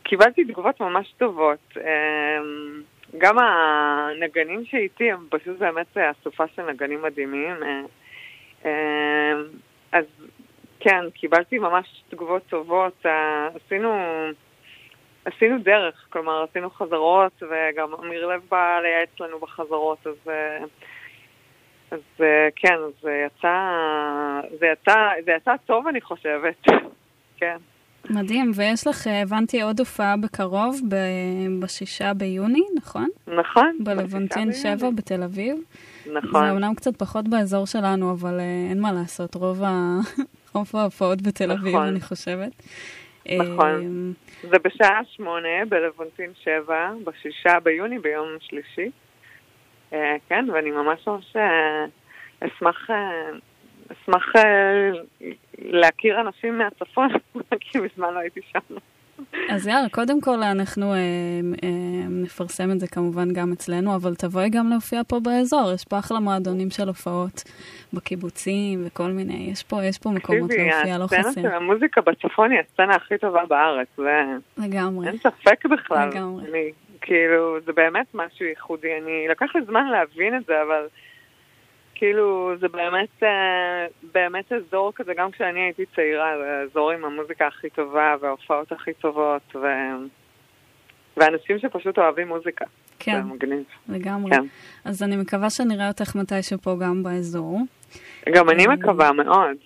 קיבלתי 0.09 0.43
תגובות 0.43 0.79
ממש 0.79 1.13
טובות. 1.17 1.77
אמ, 1.77 2.81
גם 3.17 3.35
הנגנים 3.39 4.65
שאיתי 4.65 5.11
הם 5.11 5.27
פשוט 5.29 5.57
באמת 5.57 5.97
אסופה 5.97 6.43
של 6.55 6.61
נגנים 6.71 7.01
מדהימים. 7.01 7.55
אה, 7.63 7.81
אמ, 8.65 9.43
אז 9.91 10.05
כן, 10.79 11.09
קיבלתי 11.13 11.59
ממש 11.59 12.03
תגובות 12.09 12.41
טובות. 12.49 13.05
אה, 13.05 13.47
עשינו, 13.47 13.93
עשינו 15.25 15.59
דרך, 15.59 16.07
כלומר 16.09 16.43
עשינו 16.49 16.69
חזרות, 16.69 17.43
וגם 17.43 17.93
אמיר 17.93 18.27
לב 18.27 18.41
בא 18.49 18.79
לייעץ 18.79 19.19
לנו 19.19 19.39
בחזרות, 19.39 20.07
אז... 20.07 20.29
אה, 20.29 20.63
אז 21.91 22.25
כן, 22.55 22.77
זה 23.01 23.25
יצא, 23.25 23.71
זה 24.59 24.67
יצא, 24.67 25.09
זה 25.25 25.31
יצא 25.31 25.53
טוב 25.65 25.87
אני 25.87 26.01
חושבת, 26.01 26.55
כן. 27.39 27.57
מדהים, 28.09 28.51
ויש 28.55 28.87
לך, 28.87 29.07
אה, 29.07 29.21
הבנתי, 29.21 29.61
עוד 29.61 29.79
הופעה 29.79 30.17
בקרוב, 30.17 30.81
ב- 30.89 30.95
בשישה 31.63 32.13
ביוני, 32.13 32.61
נכון? 32.77 33.09
נכון. 33.27 33.77
בלוונטין 33.79 34.49
בשישה 34.49 34.63
7 34.69 34.75
ביוני. 34.79 34.95
בתל 34.95 35.23
אביב. 35.23 35.57
נכון. 36.13 36.45
זה 36.45 36.51
אומנם 36.51 36.75
קצת 36.75 36.95
פחות 36.95 37.27
באזור 37.27 37.65
שלנו, 37.65 38.11
אבל 38.11 38.39
אה, 38.39 38.67
אין 38.69 38.81
מה 38.81 38.91
לעשות, 38.91 39.35
רוב 39.35 39.63
ה- 39.63 39.99
רוב 40.53 40.71
ההופעות 40.73 41.21
בתל 41.21 41.51
אביב, 41.51 41.67
נכון. 41.75 41.87
אני 41.87 42.01
חושבת. 42.01 42.51
נכון. 43.37 44.15
אה, 44.43 44.49
זה 44.49 44.55
בשעה 44.63 44.99
שמונה 45.15 45.65
בלוונטין 45.69 46.31
שבע, 46.43 46.91
בשישה 47.03 47.59
ביוני, 47.63 47.99
ביום 47.99 48.27
שלישי. 48.39 48.89
כן, 50.29 50.45
ואני 50.53 50.71
ממש 50.71 51.07
ממש 51.07 51.35
אשמח, 52.39 52.89
אשמח 53.91 54.35
אה, 54.35 54.89
להכיר 55.59 56.21
אנשים 56.21 56.57
מהצפון, 56.57 57.07
כי 57.59 57.77
מזמן 57.79 58.13
לא 58.13 58.19
הייתי 58.19 58.39
שם. 58.51 58.75
אז 59.49 59.67
יאללה, 59.67 59.89
קודם 59.89 60.21
כל 60.21 60.43
אנחנו 60.43 60.93
אה, 60.93 60.97
אה, 61.63 61.69
נפרסם 62.09 62.71
את 62.71 62.79
זה 62.79 62.87
כמובן 62.87 63.33
גם 63.33 63.51
אצלנו, 63.51 63.95
אבל 63.95 64.15
תבואי 64.15 64.49
גם 64.49 64.69
להופיע 64.69 65.01
פה 65.07 65.19
באזור, 65.19 65.71
יש 65.73 65.85
פה 65.85 65.99
אחלה 65.99 66.19
מועדונים 66.19 66.69
של 66.69 66.87
הופעות 66.87 67.43
בקיבוצים 67.93 68.83
וכל 68.85 69.11
מיני, 69.11 69.49
יש 69.51 69.63
פה, 69.63 69.83
יש 69.83 69.97
פה 69.97 70.09
מקומות 70.09 70.49
תקשיבי, 70.49 70.69
להופיע, 70.69 70.97
לא 70.97 71.03
הסצנה 71.03 71.23
חסר. 71.23 71.41
של 71.41 71.47
המוזיקה 71.47 72.01
בצפון 72.01 72.51
היא 72.51 72.59
הסצנה 72.59 72.95
הכי 72.95 73.17
טובה 73.17 73.45
בארץ, 73.45 73.87
זה... 73.97 74.23
לגמרי. 74.57 75.07
אין 75.07 75.17
ספק 75.17 75.65
בכלל. 75.65 76.09
לגמרי. 76.09 76.43
אני, 76.51 76.71
כאילו, 77.01 77.57
זה 77.65 77.73
באמת 77.73 78.07
משהו 78.13 78.45
ייחודי. 78.45 78.97
אני, 79.03 79.27
לקח 79.29 79.55
לי 79.55 79.61
זמן 79.65 79.87
להבין 79.87 80.35
את 80.37 80.45
זה, 80.45 80.61
אבל 80.61 80.87
כאילו, 81.99 82.53
זה 82.59 82.67
באמת, 82.67 83.23
אה, 83.23 83.85
באמת 84.13 84.51
אזור 84.51 84.91
כזה, 84.95 85.13
גם 85.13 85.31
כשאני 85.31 85.59
הייתי 85.59 85.85
צעירה, 85.95 86.31
זה 86.37 86.63
אזור 86.63 86.91
עם 86.91 87.05
המוזיקה 87.05 87.47
הכי 87.47 87.69
טובה 87.69 88.15
וההופעות 88.21 88.71
הכי 88.71 88.93
טובות, 88.93 89.55
ו... 89.55 89.67
ואנשים 91.17 91.59
שפשוט 91.59 91.97
אוהבים 91.97 92.27
מוזיקה. 92.27 92.65
כן. 92.99 93.21
לגמרי. 93.89 94.31
כן. 94.31 94.43
אז 94.85 95.03
אני 95.03 95.17
מקווה 95.17 95.49
שנראה 95.49 95.87
אותך 95.87 96.15
מתישהו 96.15 96.57
פה 96.57 96.75
גם 96.81 97.03
באזור. 97.03 97.59
גם 98.35 98.49
אני 98.49 98.65
אה, 98.67 98.73
מקווה 98.73 99.11
מאוד. 99.11 99.57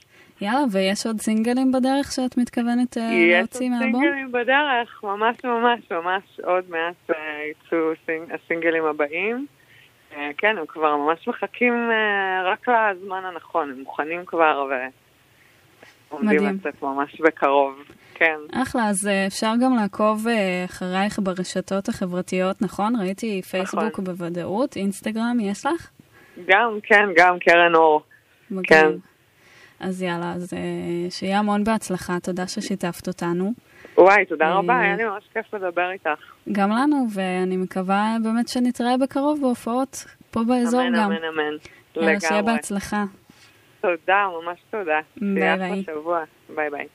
יאללה, 0.41 0.63
ויש 0.71 1.05
עוד 1.05 1.21
סינגלים 1.21 1.71
בדרך 1.71 2.11
שאת 2.11 2.37
מתכוונת 2.37 2.97
אה, 2.97 3.03
יש 3.03 3.33
עוד 3.33 3.39
להוציא? 3.39 3.59
סינגלים 3.59 4.31
בדרך, 4.31 5.03
ממש 5.03 5.37
ממש 5.43 5.91
ממש 5.91 6.39
עוד 6.43 6.63
מעט 6.69 7.17
יצאו 7.51 7.77
סינג, 8.05 8.31
הסינגלים 8.31 8.85
הבאים. 8.85 9.45
אה, 10.15 10.29
כן, 10.37 10.57
הם 10.57 10.65
כבר 10.67 10.95
ממש 10.95 11.27
מחכים 11.27 11.73
אה, 11.73 12.51
רק 12.51 12.67
לזמן 12.69 13.25
הנכון, 13.25 13.69
הם 13.71 13.79
מוכנים 13.79 14.25
כבר 14.25 14.67
ועומדים. 16.09 16.59
לצאת 16.59 16.81
ממש 16.81 17.21
בקרוב. 17.21 17.75
כן, 18.13 18.37
אחלה, 18.53 18.89
אז 18.89 19.07
אה, 19.07 19.27
אפשר 19.27 19.51
גם 19.63 19.75
לעקוב 19.75 20.25
אחרייך 20.65 21.19
ברשתות 21.19 21.89
החברתיות, 21.89 22.61
נכון? 22.61 22.95
ראיתי 23.01 23.41
פייסבוק 23.41 23.83
נכון. 23.83 24.05
בוודאות, 24.05 24.75
אינסטגרם, 24.75 25.37
יש 25.41 25.65
לך? 25.65 25.89
גם, 26.47 26.79
כן, 26.83 27.05
גם 27.15 27.39
קרן 27.39 27.75
אור. 27.75 28.01
מגניב. 28.51 28.65
כן. 28.69 28.91
אז 29.79 30.01
יאללה, 30.01 30.33
אז 30.35 30.53
שיהיה 31.09 31.39
המון 31.39 31.63
בהצלחה, 31.63 32.19
תודה 32.19 32.47
ששיתפת 32.47 33.07
אותנו. 33.07 33.53
וואי, 33.97 34.25
תודה 34.25 34.45
אה, 34.45 34.57
רבה, 34.57 34.79
היה 34.79 34.95
לי 34.95 35.03
ממש 35.05 35.23
כיף 35.33 35.53
לדבר 35.53 35.91
איתך. 35.91 36.09
גם 36.51 36.69
לנו, 36.69 37.05
ואני 37.13 37.57
מקווה 37.57 38.15
באמת 38.23 38.47
שנתראה 38.47 38.97
בקרוב 38.97 39.41
בהופעות 39.41 40.05
פה 40.31 40.39
באזור 40.47 40.81
אמן, 40.81 40.95
גם. 40.97 41.11
אמן, 41.11 41.23
אמן. 41.23 41.57
שיהיה 41.93 42.41
לגמרי. 42.41 42.53
בהצלחה. 42.53 43.03
תודה, 43.81 44.27
ממש 44.43 44.59
תודה. 44.69 44.99
ביי, 45.17 45.33
שיהיה 45.35 45.57
ביי. 45.57 45.83
ביי 46.55 46.69
ביי. 46.69 46.87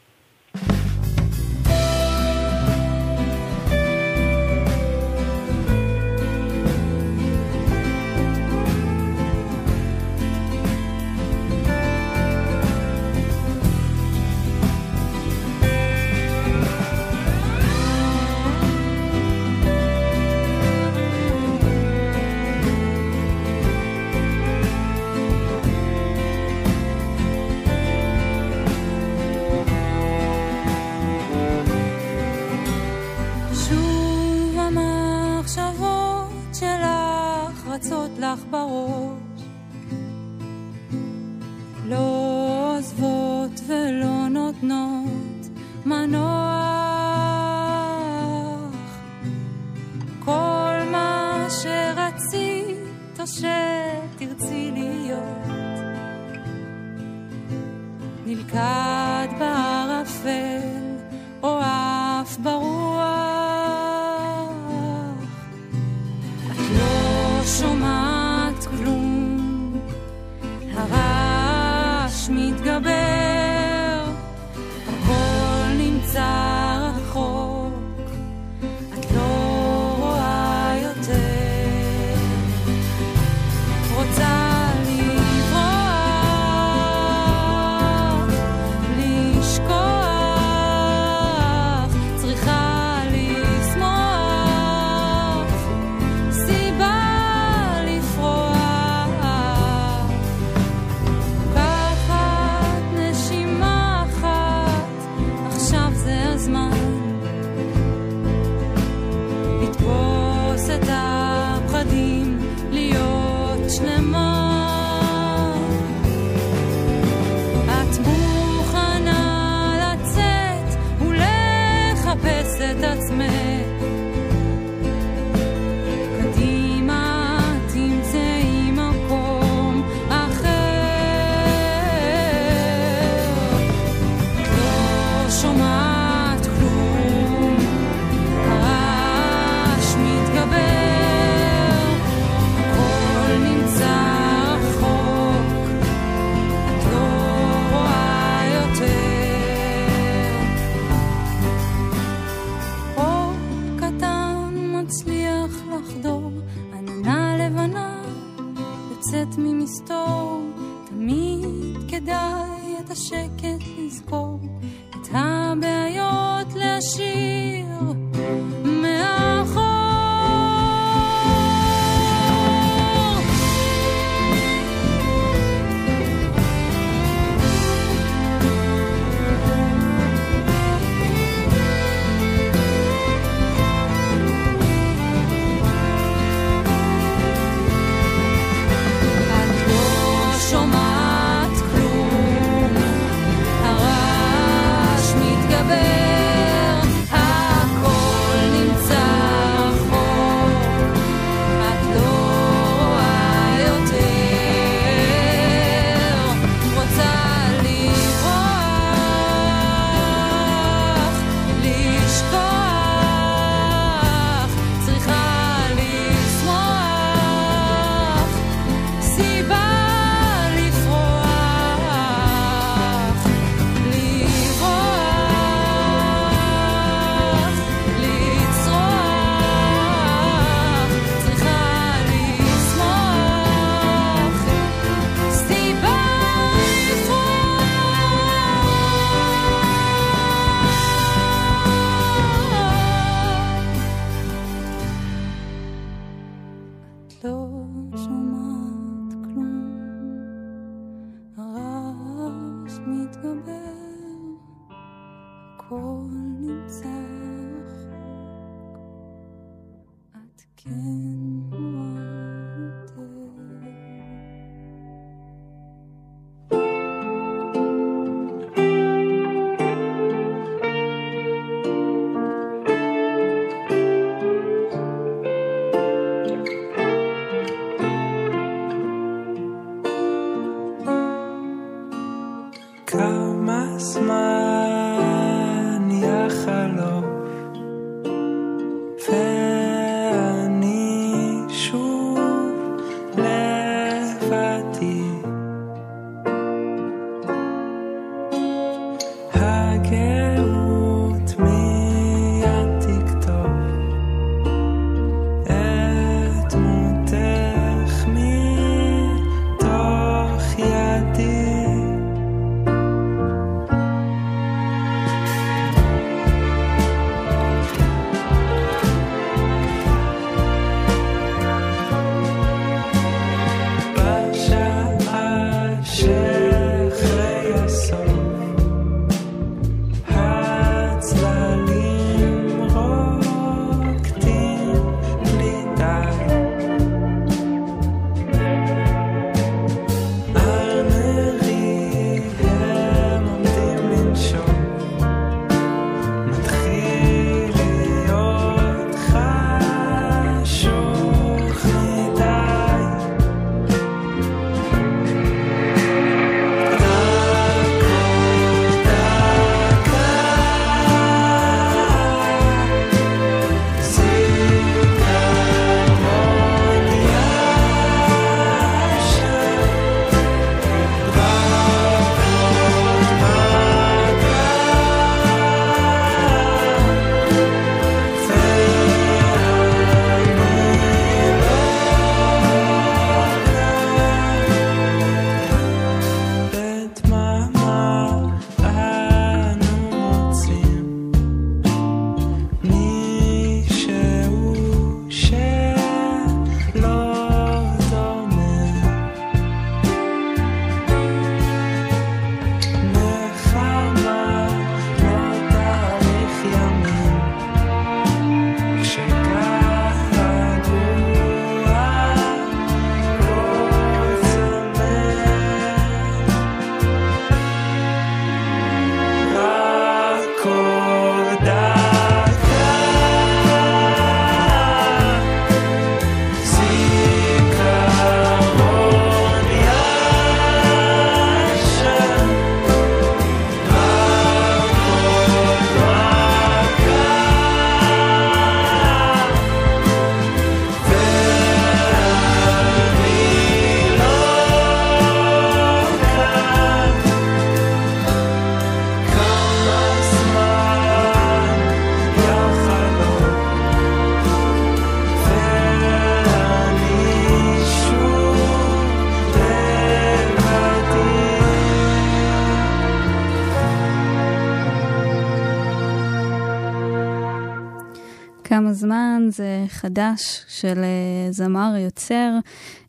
חדש 469.89 470.45
של 470.49 470.79
אה, 470.79 471.33
זמר 471.33 471.75
יוצר, 471.79 472.31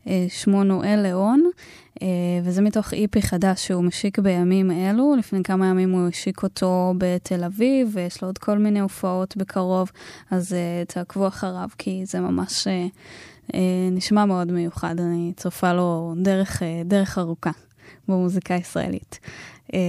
אה, 0.08 0.26
שמו 0.30 0.64
נואל 0.64 1.00
ליאון, 1.04 1.50
אה, 2.02 2.08
וזה 2.44 2.62
מתוך 2.62 2.94
איפי 2.94 3.22
חדש 3.22 3.68
שהוא 3.68 3.84
משיק 3.84 4.20
בימים 4.20 4.72
אלו. 4.72 5.16
לפני 5.16 5.44
כמה 5.44 5.68
ימים 5.68 5.92
הוא 5.92 6.08
השיק 6.08 6.44
אותו 6.44 6.94
בתל 6.98 7.44
אביב, 7.44 7.90
ויש 7.94 8.22
לו 8.22 8.28
עוד 8.28 8.38
כל 8.38 8.58
מיני 8.58 8.80
הופעות 8.80 9.38
בקרוב, 9.38 9.92
אז 10.32 10.56
תעקבו 10.88 11.28
אחריו, 11.28 11.70
כי 11.78 12.06
זה 12.06 12.20
ממש 12.20 12.68
נשמע 13.92 14.26
מאוד 14.26 14.52
מיוחד. 14.52 15.00
אני 15.00 15.34
צופה 15.36 15.74
לו 15.74 16.14
דרך, 16.18 16.64
דרך 16.86 17.18
ארוכה 17.18 17.52
במוזיקה 18.08 18.54
הישראלית. 18.54 19.20
אה, 19.74 19.80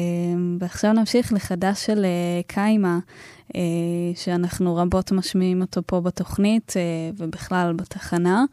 ועכשיו 0.60 0.92
נמשיך 0.92 1.32
לחדש 1.32 1.86
של 1.86 2.04
אה, 2.04 2.40
קיימה. 2.46 2.98
אה, 3.56 3.60
שאנחנו 4.14 4.76
רבות 4.76 5.12
משמיעים 5.12 5.60
אותו 5.60 5.80
פה 5.86 6.00
בתוכנית 6.00 6.74
אה, 6.76 6.82
ובכלל 7.16 7.72
בתחנה. 7.72 8.44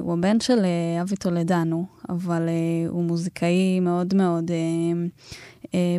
הוא 0.00 0.12
הבן 0.12 0.40
של 0.40 0.58
אבי 1.02 1.16
טולדנו, 1.16 1.86
אבל 2.08 2.48
הוא 2.88 3.04
מוזיקאי 3.04 3.80
מאוד 3.80 4.14
מאוד 4.14 4.50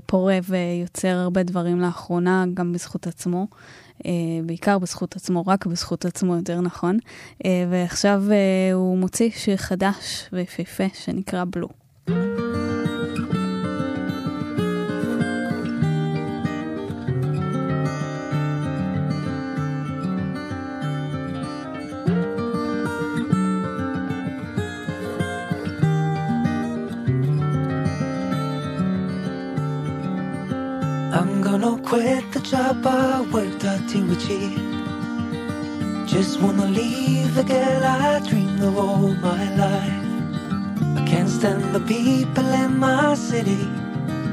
פורה 0.06 0.40
ויוצר 0.44 1.18
הרבה 1.18 1.44
דברים 1.44 1.80
לאחרונה, 1.80 2.46
גם 2.54 2.74
בזכות 2.74 3.08
עצמו. 3.08 3.48
אה, 4.06 4.12
בעיקר 4.46 4.80
בזכות 4.80 5.16
עצמו, 5.16 5.44
רק 5.48 5.66
בזכות 5.66 6.06
עצמו, 6.06 6.36
יותר 6.36 6.62
נכון. 6.62 6.98
אה, 7.46 7.66
ועכשיו 7.70 8.24
אה, 8.32 8.74
הוא 8.74 8.98
מוציא 8.98 9.30
שיר 9.30 9.58
חדש 9.58 10.30
ויפהפה 10.34 10.84
שנקרא 10.94 11.44
בלו. 11.50 11.70
I'm 12.10 12.99
gonna 31.60 31.82
quit 31.82 32.32
the 32.32 32.40
job 32.40 32.86
I 32.86 33.22
worked 33.34 33.62
to 33.62 34.12
achieve. 34.12 34.60
Just 36.08 36.40
wanna 36.42 36.68
leave 36.68 37.36
the 37.36 37.44
girl 37.44 37.84
I 37.84 38.20
dreamed 38.28 38.62
of 38.62 38.78
all 38.78 39.14
my 39.16 39.44
life. 39.56 40.04
I 41.00 41.06
can't 41.06 41.30
stand 41.30 41.76
the 41.76 41.82
people 41.82 42.48
in 42.64 42.78
my 42.78 43.14
city, 43.16 43.68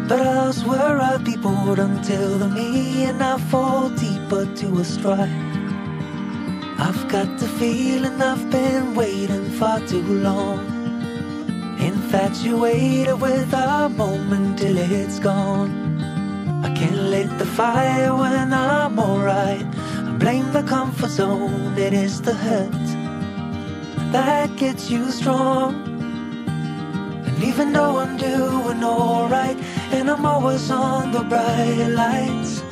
but 0.08 0.20
else 0.20 0.64
where 0.64 1.00
I'd 1.00 1.24
be 1.24 1.36
bored 1.36 1.80
until 1.80 2.38
the 2.38 2.48
me 2.48 3.04
and 3.04 3.22
I 3.22 3.38
fall 3.50 3.88
deeper 3.88 4.46
to 4.60 4.78
a 4.78 4.84
stride. 4.84 5.30
I've 6.78 7.08
got 7.08 7.38
the 7.38 7.48
feeling 7.58 8.20
I've 8.22 8.50
been 8.50 8.94
waiting 8.94 9.50
far 9.58 9.80
too 9.80 10.02
long. 10.28 10.60
Infatuated 11.80 13.20
with 13.20 13.52
a 13.52 13.88
moment 13.88 14.58
till 14.58 14.78
it's 14.78 15.18
gone. 15.18 15.85
I 16.64 16.72
can't 16.74 17.02
lit 17.10 17.38
the 17.38 17.46
fire 17.46 18.14
when 18.14 18.52
I'm 18.52 18.98
alright. 18.98 19.66
I 20.08 20.16
blame 20.18 20.52
the 20.52 20.62
comfort 20.62 21.10
zone, 21.10 21.76
it 21.78 21.92
is 21.92 22.22
the 22.22 22.34
hurt 22.34 22.86
that 24.12 24.56
gets 24.56 24.90
you 24.90 25.10
strong. 25.10 25.74
And 27.26 27.44
even 27.44 27.72
though 27.72 27.98
I'm 27.98 28.16
doing 28.16 28.82
alright, 28.82 29.58
and 29.92 30.10
I'm 30.10 30.24
always 30.24 30.70
on 30.70 31.12
the 31.12 31.20
bright 31.20 31.88
lights. 31.88 32.62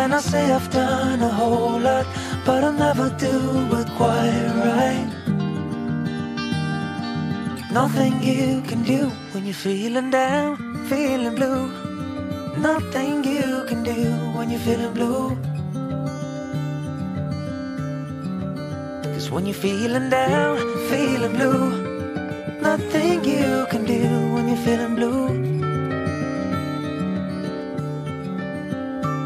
And 0.00 0.14
I 0.14 0.20
say 0.20 0.52
I've 0.52 0.70
done 0.70 1.22
a 1.22 1.28
whole 1.28 1.78
lot, 1.78 2.06
but 2.46 2.62
I'll 2.64 2.72
never 2.72 3.10
do 3.10 3.34
it 3.80 3.88
quite 3.96 4.52
right. 4.64 5.19
Nothing 7.72 8.20
you 8.20 8.62
can 8.62 8.82
do 8.82 9.08
when 9.30 9.46
you're 9.46 9.54
feeling 9.54 10.10
down, 10.10 10.56
feeling 10.88 11.36
blue. 11.36 11.70
Nothing 12.58 13.22
you 13.22 13.64
can 13.68 13.84
do 13.84 14.10
when 14.34 14.50
you're 14.50 14.58
feeling 14.58 14.92
blue. 14.92 15.38
Cause 19.04 19.30
when 19.30 19.46
you're 19.46 19.54
feeling 19.54 20.10
down, 20.10 20.58
feeling 20.88 21.32
blue. 21.36 22.60
Nothing 22.60 23.24
you 23.24 23.64
can 23.70 23.84
do 23.84 24.02
when 24.34 24.48
you're 24.48 24.64
feeling 24.66 24.96
blue. 24.96 25.28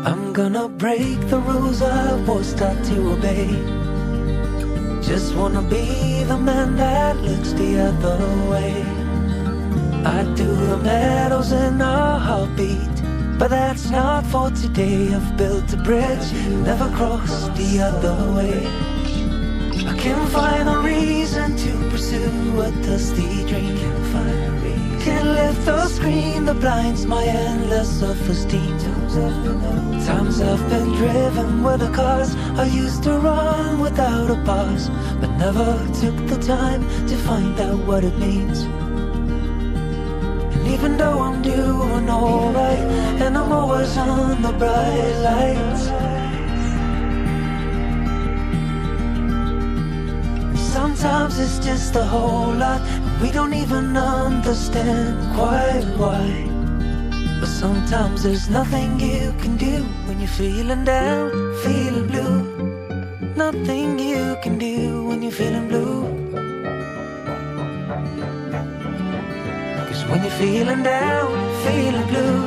I'm 0.04 0.34
gonna 0.34 0.68
break 0.68 1.18
the 1.30 1.38
rules 1.38 1.80
I 1.80 2.14
was 2.26 2.52
taught 2.52 2.84
to 2.84 3.12
obey. 3.12 3.83
Just 5.06 5.34
wanna 5.34 5.62
be 5.62 6.24
the 6.24 6.36
man 6.36 6.76
that 6.76 7.16
looks 7.18 7.52
the 7.52 7.78
other 7.78 8.18
way. 8.50 8.82
I'd 10.04 10.34
do 10.34 10.48
the 10.70 10.78
medals 10.78 11.52
in 11.52 11.80
a 11.80 12.18
heartbeat, 12.18 12.96
but 13.38 13.48
that's 13.50 13.90
not 13.90 14.24
for 14.26 14.50
today. 14.50 15.14
I've 15.14 15.36
built 15.36 15.72
a 15.72 15.76
bridge, 15.76 16.32
never 16.64 16.88
cross 16.96 17.48
the 17.58 17.80
other 17.80 18.16
way. 18.32 18.66
I 19.86 19.94
can't 19.96 20.28
find 20.30 20.68
a 20.68 20.78
reason 20.78 21.56
to 21.56 21.90
pursue 21.90 22.60
a 22.60 22.70
dusty 22.82 23.44
dream. 23.46 23.76
Can't 25.04 25.28
lift 25.28 25.66
the 25.66 25.86
screen 25.88 26.46
that 26.46 26.60
blinds 26.60 27.04
my 27.04 27.24
endless 27.24 28.00
self-esteem. 28.00 28.93
Times 29.14 30.40
I've 30.40 30.68
been 30.68 30.92
driven 30.94 31.62
with 31.62 31.78
the 31.78 31.90
cars 31.90 32.34
I 32.58 32.64
used 32.64 33.04
to 33.04 33.12
run 33.12 33.78
without 33.78 34.28
a 34.28 34.34
pause, 34.42 34.90
but 35.20 35.30
never 35.38 35.78
took 36.00 36.16
the 36.26 36.36
time 36.44 36.82
to 37.06 37.16
find 37.18 37.60
out 37.60 37.78
what 37.86 38.02
it 38.02 38.18
means. 38.18 38.62
And 40.54 40.66
even 40.66 40.96
though 40.96 41.20
I'm 41.20 41.42
doing 41.42 42.10
alright, 42.10 42.86
and 43.22 43.38
I'm 43.38 43.52
always 43.52 43.96
on 43.96 44.42
the 44.42 44.52
bright 44.52 45.16
lights. 45.28 45.84
Sometimes 50.72 51.38
it's 51.38 51.64
just 51.64 51.94
a 51.94 52.02
whole 52.02 52.52
lot, 52.52 52.82
we 53.22 53.30
don't 53.30 53.54
even 53.54 53.96
understand 53.96 55.36
quite 55.36 55.84
why. 55.96 56.53
Sometimes 57.64 58.24
there's 58.24 58.50
nothing 58.50 59.00
you 59.00 59.32
can 59.40 59.56
do 59.56 59.76
when 60.06 60.20
you're 60.20 60.36
feeling 60.42 60.84
down, 60.84 61.30
feeling 61.64 62.06
blue. 62.08 62.42
Nothing 63.36 63.98
you 63.98 64.36
can 64.42 64.58
do 64.58 65.06
when 65.06 65.22
you're 65.22 65.32
feeling 65.32 65.68
blue. 65.68 66.02
Cause 69.86 70.02
when 70.10 70.20
you're 70.24 70.38
feeling 70.42 70.82
down, 70.82 71.30
feeling 71.64 72.06
blue. 72.12 72.38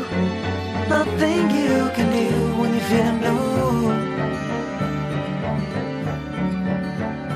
Nothing 0.87 1.49
you 1.61 1.75
can 1.95 2.07
do 2.19 2.29
when 2.59 2.69
you're 2.75 2.89
feeling 2.91 3.19
blue. 3.23 3.89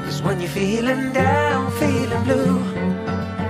Cause 0.05 0.21
when 0.21 0.39
you're 0.39 0.55
feeling 0.59 1.13
down, 1.13 1.71
feeling 1.81 2.23
blue. 2.25 2.59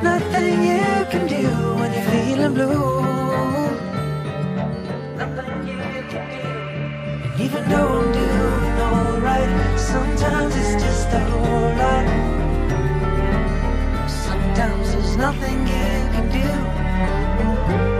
Nothing 0.02 0.58
you 0.72 0.88
can 1.12 1.28
do 1.28 1.44
when 1.80 1.92
you're 1.92 2.10
feeling 2.14 2.54
blue. 2.54 3.31
Sometimes 9.78 10.56
it's 10.56 10.84
just 10.84 11.08
a 11.14 11.20
whole 11.20 11.76
lot. 11.82 12.06
Sometimes 14.10 14.94
there's 14.94 15.18
nothing 15.18 15.68
you 15.68 16.10
can 16.14 16.30
do. 16.32 17.91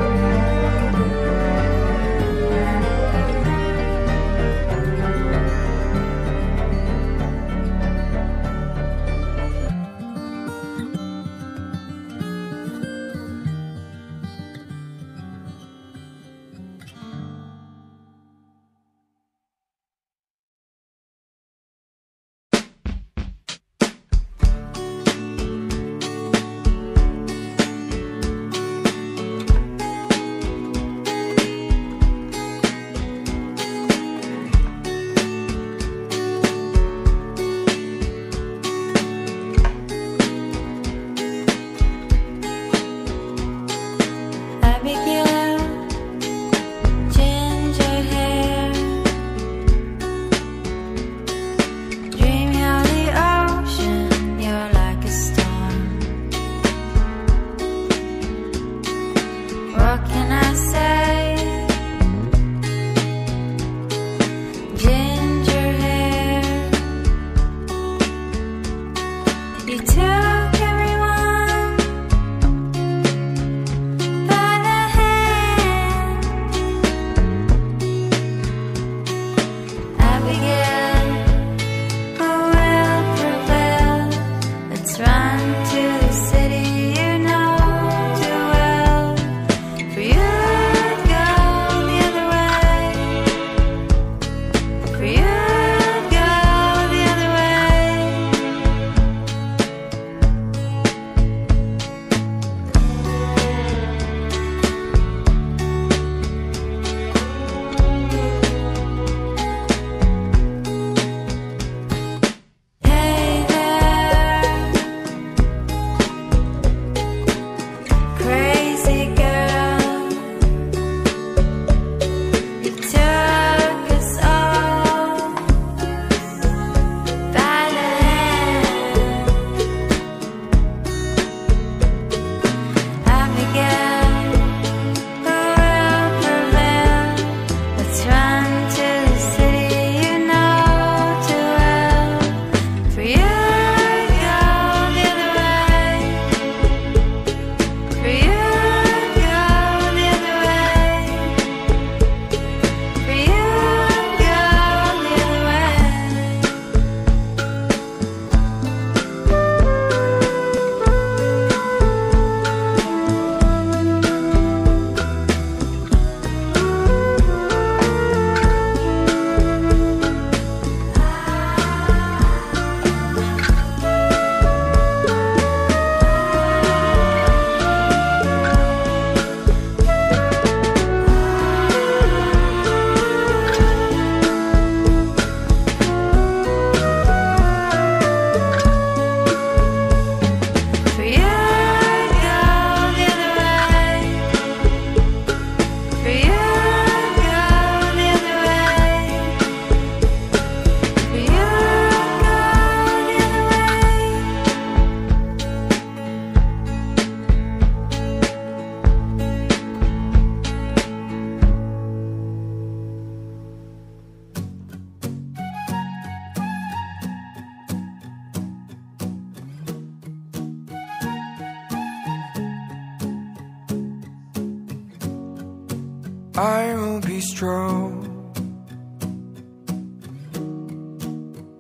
I 226.36 226.74
will 226.76 227.02
be 227.02 227.20
strong. 227.20 228.08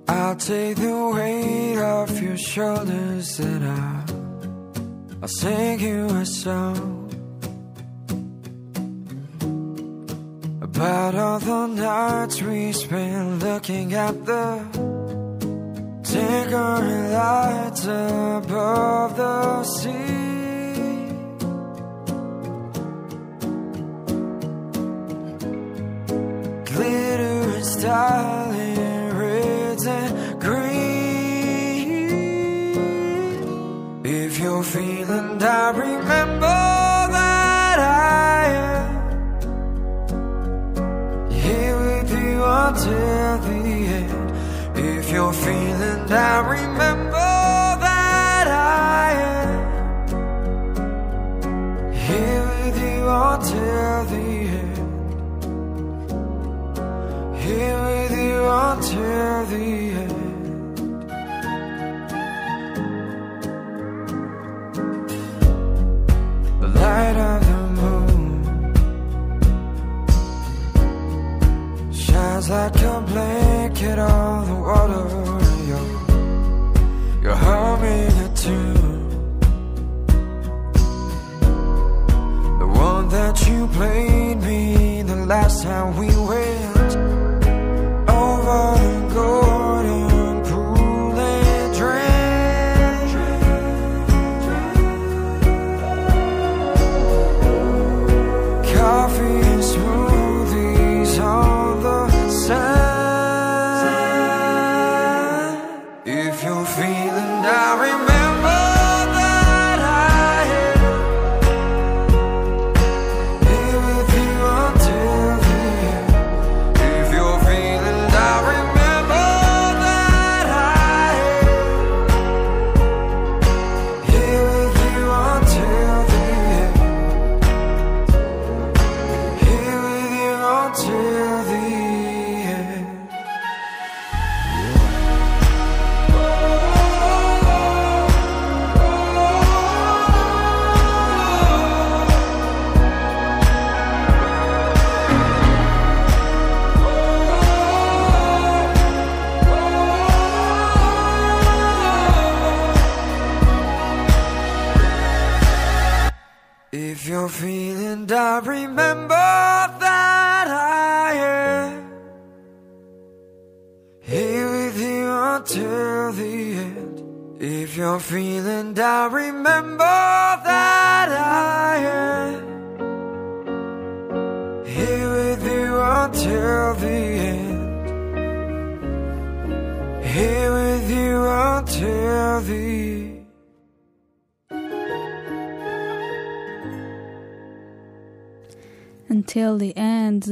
I'll 0.07 0.35
take 0.35 0.77
the 0.77 1.11
weight 1.13 1.77
off 1.77 2.21
your 2.21 2.37
shoulders 2.37 3.39
and 3.39 3.65
I'll, 3.65 5.21
I'll 5.21 5.27
sing 5.27 5.79
you 5.79 6.05
a 6.07 6.25
song 6.25 6.97
about 10.61 11.15
all 11.15 11.39
the 11.39 11.67
nights 11.67 12.41
we 12.41 12.71
spent 12.71 13.39
looking 13.43 13.93
at 13.93 14.25
the 14.25 14.65
tinkering 16.03 17.11
lights 17.11 17.85
above 17.85 19.17
the 19.17 19.63
sea. 19.63 20.20
In 27.83 29.17
reds 29.17 29.85
and 29.85 30.39
green. 30.39 31.89
If 34.03 34.39
you're 34.39 34.63
feeling 34.63 35.37
down, 35.37 35.75
remember 35.75 36.61
that 37.17 37.79
I 37.79 38.45
am 38.69 38.91
here 41.31 41.77
with 41.77 42.11
you 42.11 42.43
until 42.43 43.37
the 43.47 43.61
end. 43.99 44.31
If 44.77 45.11
you're 45.11 45.33
feeling 45.33 46.05
down, 46.07 46.45
remember 46.45 47.10
blanket 73.95 73.99
on 73.99 74.47
the 74.47 74.55
water. 74.55 75.05
You're, 75.67 75.89
you're 77.23 77.35
a 77.35 78.29
tune, 78.35 79.09
the 82.59 82.67
one 82.67 83.09
that 83.09 83.47
you 83.47 83.67
played 83.67 84.37
me 84.41 85.01
the 85.03 85.15
last 85.25 85.63
time 85.63 85.97
we 85.97 86.10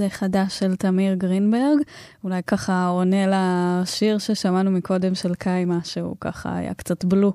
חדש 0.09 0.59
של 0.59 0.75
תמיר 0.75 1.13
גרינברג, 1.13 1.77
אולי 2.23 2.43
ככה 2.47 2.87
עונה 2.87 3.25
לשיר 3.27 4.17
ששמענו 4.17 4.71
מקודם 4.71 5.15
של 5.15 5.35
קיימה, 5.35 5.79
שהוא 5.83 6.15
ככה 6.21 6.55
היה 6.55 6.73
קצת 6.73 7.05
בלו, 7.05 7.33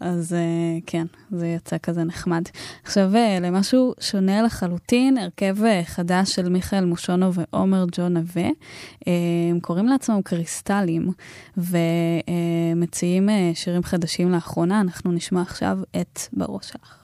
אז 0.00 0.32
uh, 0.32 0.82
כן, 0.86 1.06
זה 1.30 1.46
יצא 1.46 1.76
כזה 1.78 2.04
נחמד. 2.04 2.42
עכשיו 2.84 3.12
uh, 3.12 3.42
למשהו 3.42 3.94
שונה 4.00 4.42
לחלוטין, 4.42 5.18
הרכב 5.18 5.56
uh, 5.62 5.86
חדש 5.86 6.30
של 6.30 6.48
מיכאל 6.48 6.84
מושונו 6.84 7.30
ועומר 7.34 7.84
ג'ון 7.92 8.16
נווה, 8.16 8.48
הם 9.50 9.60
קוראים 9.60 9.86
לעצמם 9.86 10.22
קריסטלים, 10.24 11.12
ומציעים 11.56 13.28
שירים 13.54 13.82
חדשים 13.82 14.30
לאחרונה, 14.30 14.80
אנחנו 14.80 15.12
נשמע 15.12 15.42
עכשיו 15.42 15.78
את 16.00 16.20
בראש 16.32 16.68
שלך. 16.68 17.01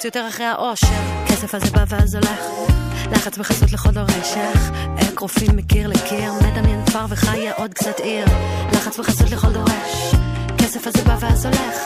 לרוץ 0.00 0.04
יותר 0.04 0.28
אחרי 0.28 0.46
האושר, 0.46 1.26
כסף 1.28 1.54
הזה 1.54 1.70
בא 1.70 1.84
ואז 1.88 2.14
הולך. 2.14 2.40
לחץ 3.12 3.38
בחסות 3.38 3.72
לכל 3.72 3.90
דורשך, 3.90 4.70
אגרופים 5.08 5.56
מקיר 5.56 5.88
לקיר, 5.88 6.32
מדמיין 6.32 6.86
כפר 6.86 7.04
וחיה 7.08 7.52
עוד 7.52 7.74
קצת 7.74 8.00
עיר. 8.00 8.24
לחץ 8.72 8.98
בחסות 8.98 9.30
לכל 9.30 9.52
דורש, 9.52 10.14
כסף 10.58 10.86
הזה 10.86 11.04
בא 11.04 11.16
ואז 11.20 11.46
הולך. 11.46 11.76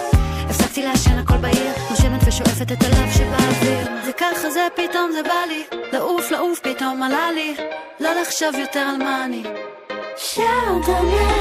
הפסקתי 0.51 0.83
לעשן 0.83 1.19
הכל 1.19 1.37
בעיר, 1.37 1.73
נושמת 1.91 2.21
ושואפת 2.27 2.73
את 2.73 2.83
הלב 2.83 3.13
שבאוויר. 3.13 4.05
זה 4.05 4.13
ככה 4.13 4.51
זה 4.51 4.67
פתאום 4.77 5.11
זה 5.13 5.23
בא 5.23 5.45
לי, 5.49 5.65
לעוף 5.93 6.31
לעוף 6.31 6.59
פתאום 6.59 7.03
עלה 7.03 7.33
לי, 7.35 7.57
לא 8.01 8.11
לחשוב 8.21 8.55
יותר 8.59 8.81
על 8.81 8.97
מה 8.97 9.25
אני. 9.25 9.43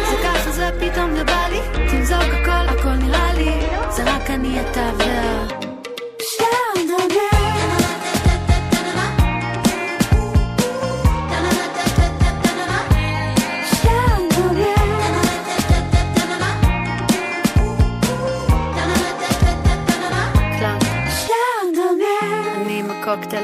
זה 0.09 0.17
ככה 0.24 0.51
זה 0.51 0.69
פתאום 0.80 1.15
זה 1.15 1.24
בא 1.24 1.47
לי, 1.49 1.59
תמזוג 1.91 2.17
הכל 2.17 2.80
הכל 2.80 2.95
נראה 3.05 3.34
לי, 3.34 3.51
זה 3.89 4.03
רק 4.03 4.30
אני 4.30 4.61
אתה 4.61 4.91
וה... 4.97 5.62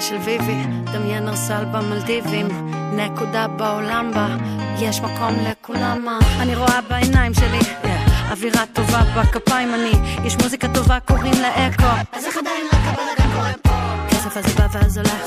של 0.10 0.18
ויבי, 0.18 0.64
דמיין 0.94 1.28
ארסל 1.28 1.66
במלדיבים, 1.66 2.48
נקודה 2.96 3.48
בעולם 3.48 4.12
בה, 4.14 4.28
יש 4.80 5.02
מקום 5.02 5.34
לכולם 5.44 6.06
מה. 6.06 6.20
אני 6.40 6.56
רואה 6.56 6.82
בעיניים 6.90 7.34
שלי, 7.34 7.60
אווירה 8.32 8.66
טובה 8.74 9.02
בכפיים 9.16 9.74
אני, 9.74 9.92
יש 10.26 10.38
מוזיקה 10.38 10.68
טובה 10.74 11.00
קוראים 11.00 11.42
לה 11.42 11.68
אקו. 11.68 11.84
אז 12.14 12.26
איך 12.26 12.38
עדיין 12.38 12.66
רק 12.74 12.80
הבלאגן 12.86 13.34
קורה 13.36 13.54
פה? 13.62 13.70
כסף 14.10 14.38
הזה 14.38 14.50
בא 14.58 14.68
ואז 14.72 14.98
הולך, 14.98 15.24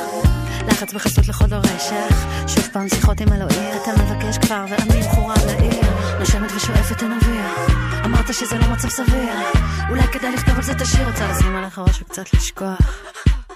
לחץ 0.69 0.93
בחסות 0.95 1.29
לכל 1.29 1.47
דורשך, 1.47 2.27
שוב 2.47 2.69
פעם 2.73 2.89
שיחות 2.89 3.21
עם 3.21 3.33
אלוהי, 3.33 3.77
אתה 3.83 3.91
מבקש 4.03 4.39
כבר 4.39 4.65
ואני 4.69 5.01
מכורה 5.01 5.35
לעיר, 5.47 5.83
נושמת 6.19 6.53
ושואפת 6.57 7.03
הנביא, 7.03 7.41
אמרת 8.05 8.35
שזה 8.35 8.59
לא 8.59 8.67
מצב 8.73 8.89
סביר, 8.89 9.35
אולי 9.91 10.03
כדאי 10.03 10.33
לכתוב 10.33 10.57
על 10.57 10.63
זה 10.63 10.73
את 10.73 10.81
השיר, 10.81 11.09
רוצה 11.09 11.31
לשים 11.31 11.57
עליך 11.57 11.79
ראש 11.79 12.03
וקצת 12.03 12.35
לשכוח. 12.35 13.03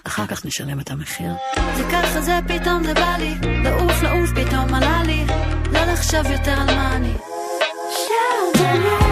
אחר 0.06 0.26
כך 0.26 0.46
נשלם 0.46 0.80
את 0.80 0.90
המחיר. 0.90 1.32
זה 1.76 1.82
ככה 1.92 2.20
זה 2.20 2.38
פתאום 2.48 2.84
זה 2.84 2.94
בא 2.94 3.16
לי, 3.18 3.34
לעוף 3.42 4.02
לעוף 4.02 4.30
פתאום 4.30 4.74
עלה 4.74 5.02
לי, 5.02 5.26
לא 5.72 5.84
לחשוב 5.84 6.26
יותר 6.30 6.60
על 6.60 6.74
מה 6.74 6.96
אני. 6.96 7.14
זה 8.58 9.05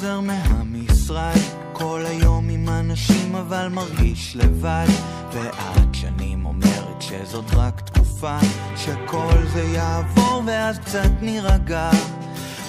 חוזר 0.00 0.20
מהמשרד. 0.20 1.38
כל 1.72 2.02
היום 2.06 2.48
עם 2.48 2.68
אנשים 2.68 3.34
אבל 3.34 3.68
מרגיש 3.68 4.36
לבד. 4.36 4.86
ואת 5.32 5.94
שנים 5.94 6.44
אומרת 6.44 7.02
שזאת 7.02 7.44
רק 7.54 7.80
תקופה 7.80 8.38
שכל 8.76 9.46
זה 9.52 9.62
יעבור 9.62 10.42
ואז 10.46 10.78
קצת 10.78 11.10
נירגע. 11.20 11.90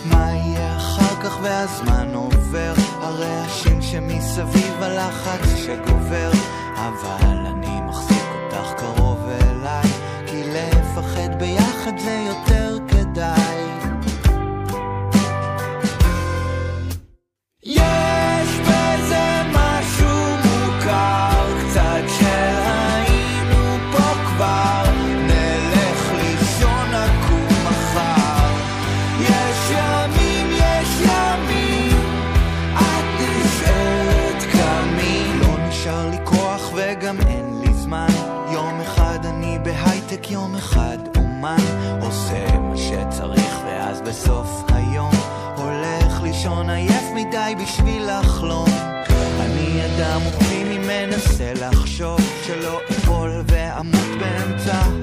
מה 0.05 0.31
יהיה 0.31 0.77
אחר 0.77 1.21
כך 1.23 1.39
והזמן 1.41 2.11
עובר? 2.13 2.73
הרעשים 3.01 3.81
שמסביב 3.81 4.73
הלחץ 4.81 5.49
שגובר. 5.55 6.31
אבל 6.75 7.37
אני 7.45 7.81
מחזיק 7.81 8.25
אותך 8.35 8.73
קרוב 8.77 9.19
אליי 9.29 9.91
כי 10.27 10.43
לפחד 10.43 11.39
ביחד 11.39 11.97
זה 11.97 12.25
יותר 12.27 12.50
없다. 54.61 55.00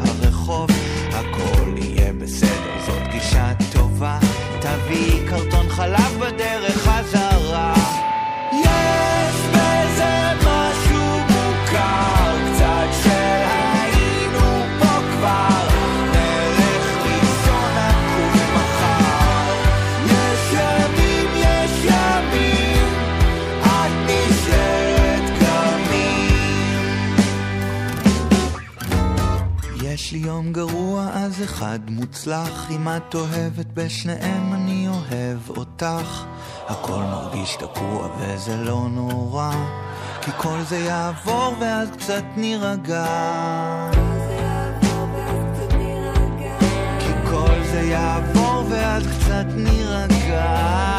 מוצלח 32.08 32.70
אם 32.70 32.88
את 32.88 33.14
אוהבת 33.14 33.66
בשניהם 33.74 34.54
אני 34.54 34.88
אוהב 34.88 35.38
אותך. 35.48 36.24
הכל 36.68 37.02
מרגיש 37.02 37.56
תקוע 37.56 38.08
וזה 38.18 38.56
לא 38.56 38.86
נורא 38.90 39.52
כי 40.22 40.30
כל 40.36 40.58
זה 40.68 40.78
יעבור 40.78 41.54
ואז 41.60 41.88
קצת 41.90 42.24
נירגע. 42.36 43.06
כי 46.98 47.30
כל 47.30 47.62
זה 47.72 47.80
יעבור 47.80 48.64
ואז 48.70 49.02
קצת 49.06 49.46
נירגע 49.54 50.97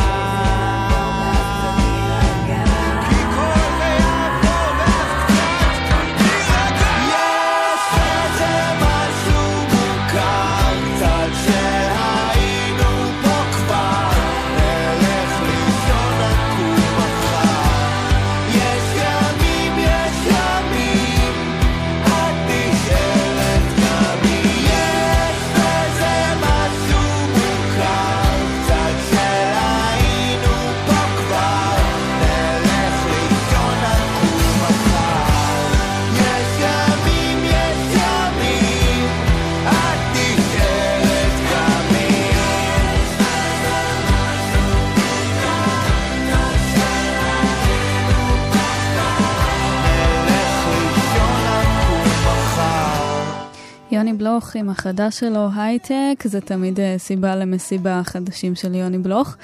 בלוך 54.19 54.55
עם 54.55 54.69
החדש 54.69 55.19
שלו, 55.19 55.47
הייטק, 55.55 56.23
זה 56.23 56.41
תמיד 56.41 56.79
אה, 56.79 56.95
סיבה 56.97 57.35
למסיבה 57.35 57.99
החדשים 57.99 58.55
של 58.55 58.75
יוני 58.75 58.97
בלוך. 58.97 59.35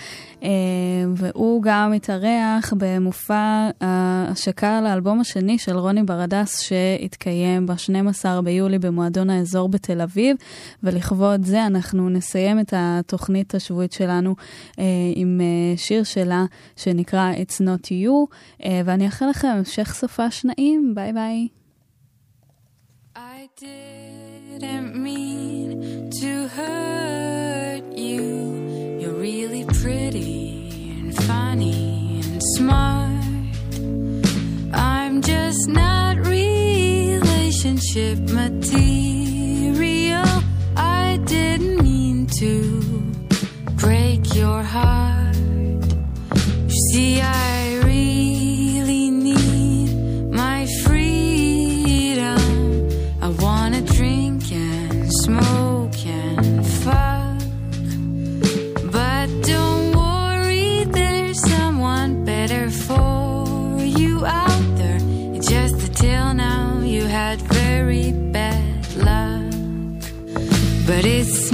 אה, 0.44 0.50
והוא 1.16 1.64
גם 1.64 1.94
התארח 1.94 2.74
במופע 2.78 3.70
ההשקה 3.82 4.82
לאלבום 4.82 5.20
השני 5.20 5.58
של 5.58 5.78
רוני 5.78 6.04
ברדס, 6.04 6.60
שהתקיים 6.60 7.66
ב-12 7.66 8.42
ביולי 8.44 8.80
במועדון 8.80 9.30
האזור 9.30 9.70
בתל 9.70 10.02
אביב, 10.02 10.38
ולכבוד 10.84 11.46
זה 11.46 11.66
אנחנו 11.66 12.10
נסיים 12.10 12.60
את 12.60 12.74
התוכנית 12.78 13.56
השבועית 13.56 13.92
שלנו 13.92 14.36
אה, 14.80 14.84
עם 15.16 15.42
אה, 15.42 15.78
שיר 15.78 16.04
שלה 16.04 16.46
שנקרא 16.76 17.32
It's 17.34 17.62
Not 17.62 17.88
You, 17.88 18.36
אה, 18.66 18.82
ואני 18.86 19.06
אאחל 19.06 19.26
לכם 19.30 19.48
המשך 19.48 19.94
סופש 19.94 20.46
נעים, 20.46 20.96
ביי 20.96 21.14
ביי. 21.14 21.48
I 23.16 23.48
didn't 24.60 24.96
mean 24.96 26.10
to 26.22 26.48
hurt 26.48 27.84
you. 27.98 28.98
You're 29.00 29.14
really 29.14 29.66
pretty 29.66 30.70
and 31.00 31.16
funny 31.26 32.22
and 32.24 32.42
smart. 32.56 33.26
I'm 34.74 35.22
just 35.22 35.68
not 35.68 36.18
relationship 36.26 38.18
material. 38.20 40.26
I 40.78 41.20
didn't 41.26 41.84
mean 41.84 42.28
to 42.40 42.82
break 43.76 44.34
your 44.36 44.64
heart. 44.64 45.36
You 46.68 46.80
see, 46.94 47.20
I 47.22 47.85
But 70.86 71.04
it's 71.04 71.45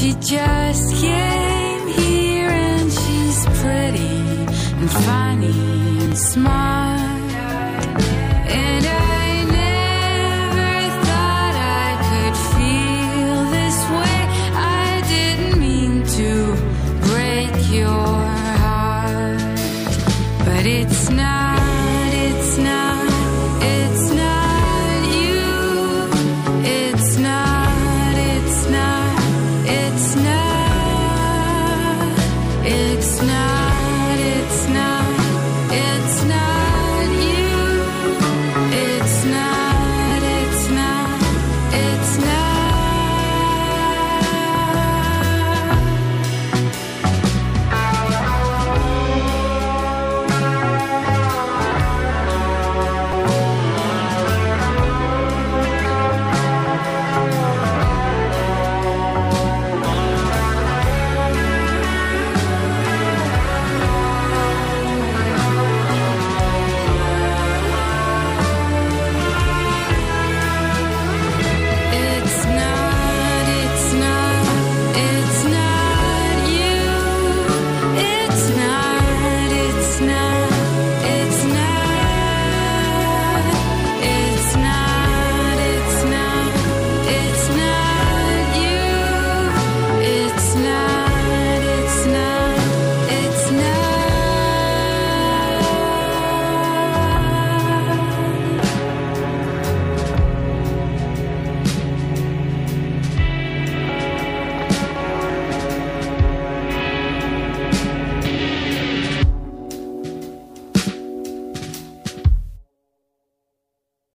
She 0.00 0.12
just 0.14 0.94
came 0.96 1.88
here 1.88 2.48
and 2.48 2.90
she's 2.90 3.44
pretty 3.60 4.08
and 4.80 4.90
funny 4.90 6.04
and 6.04 6.16
smart. 6.16 6.79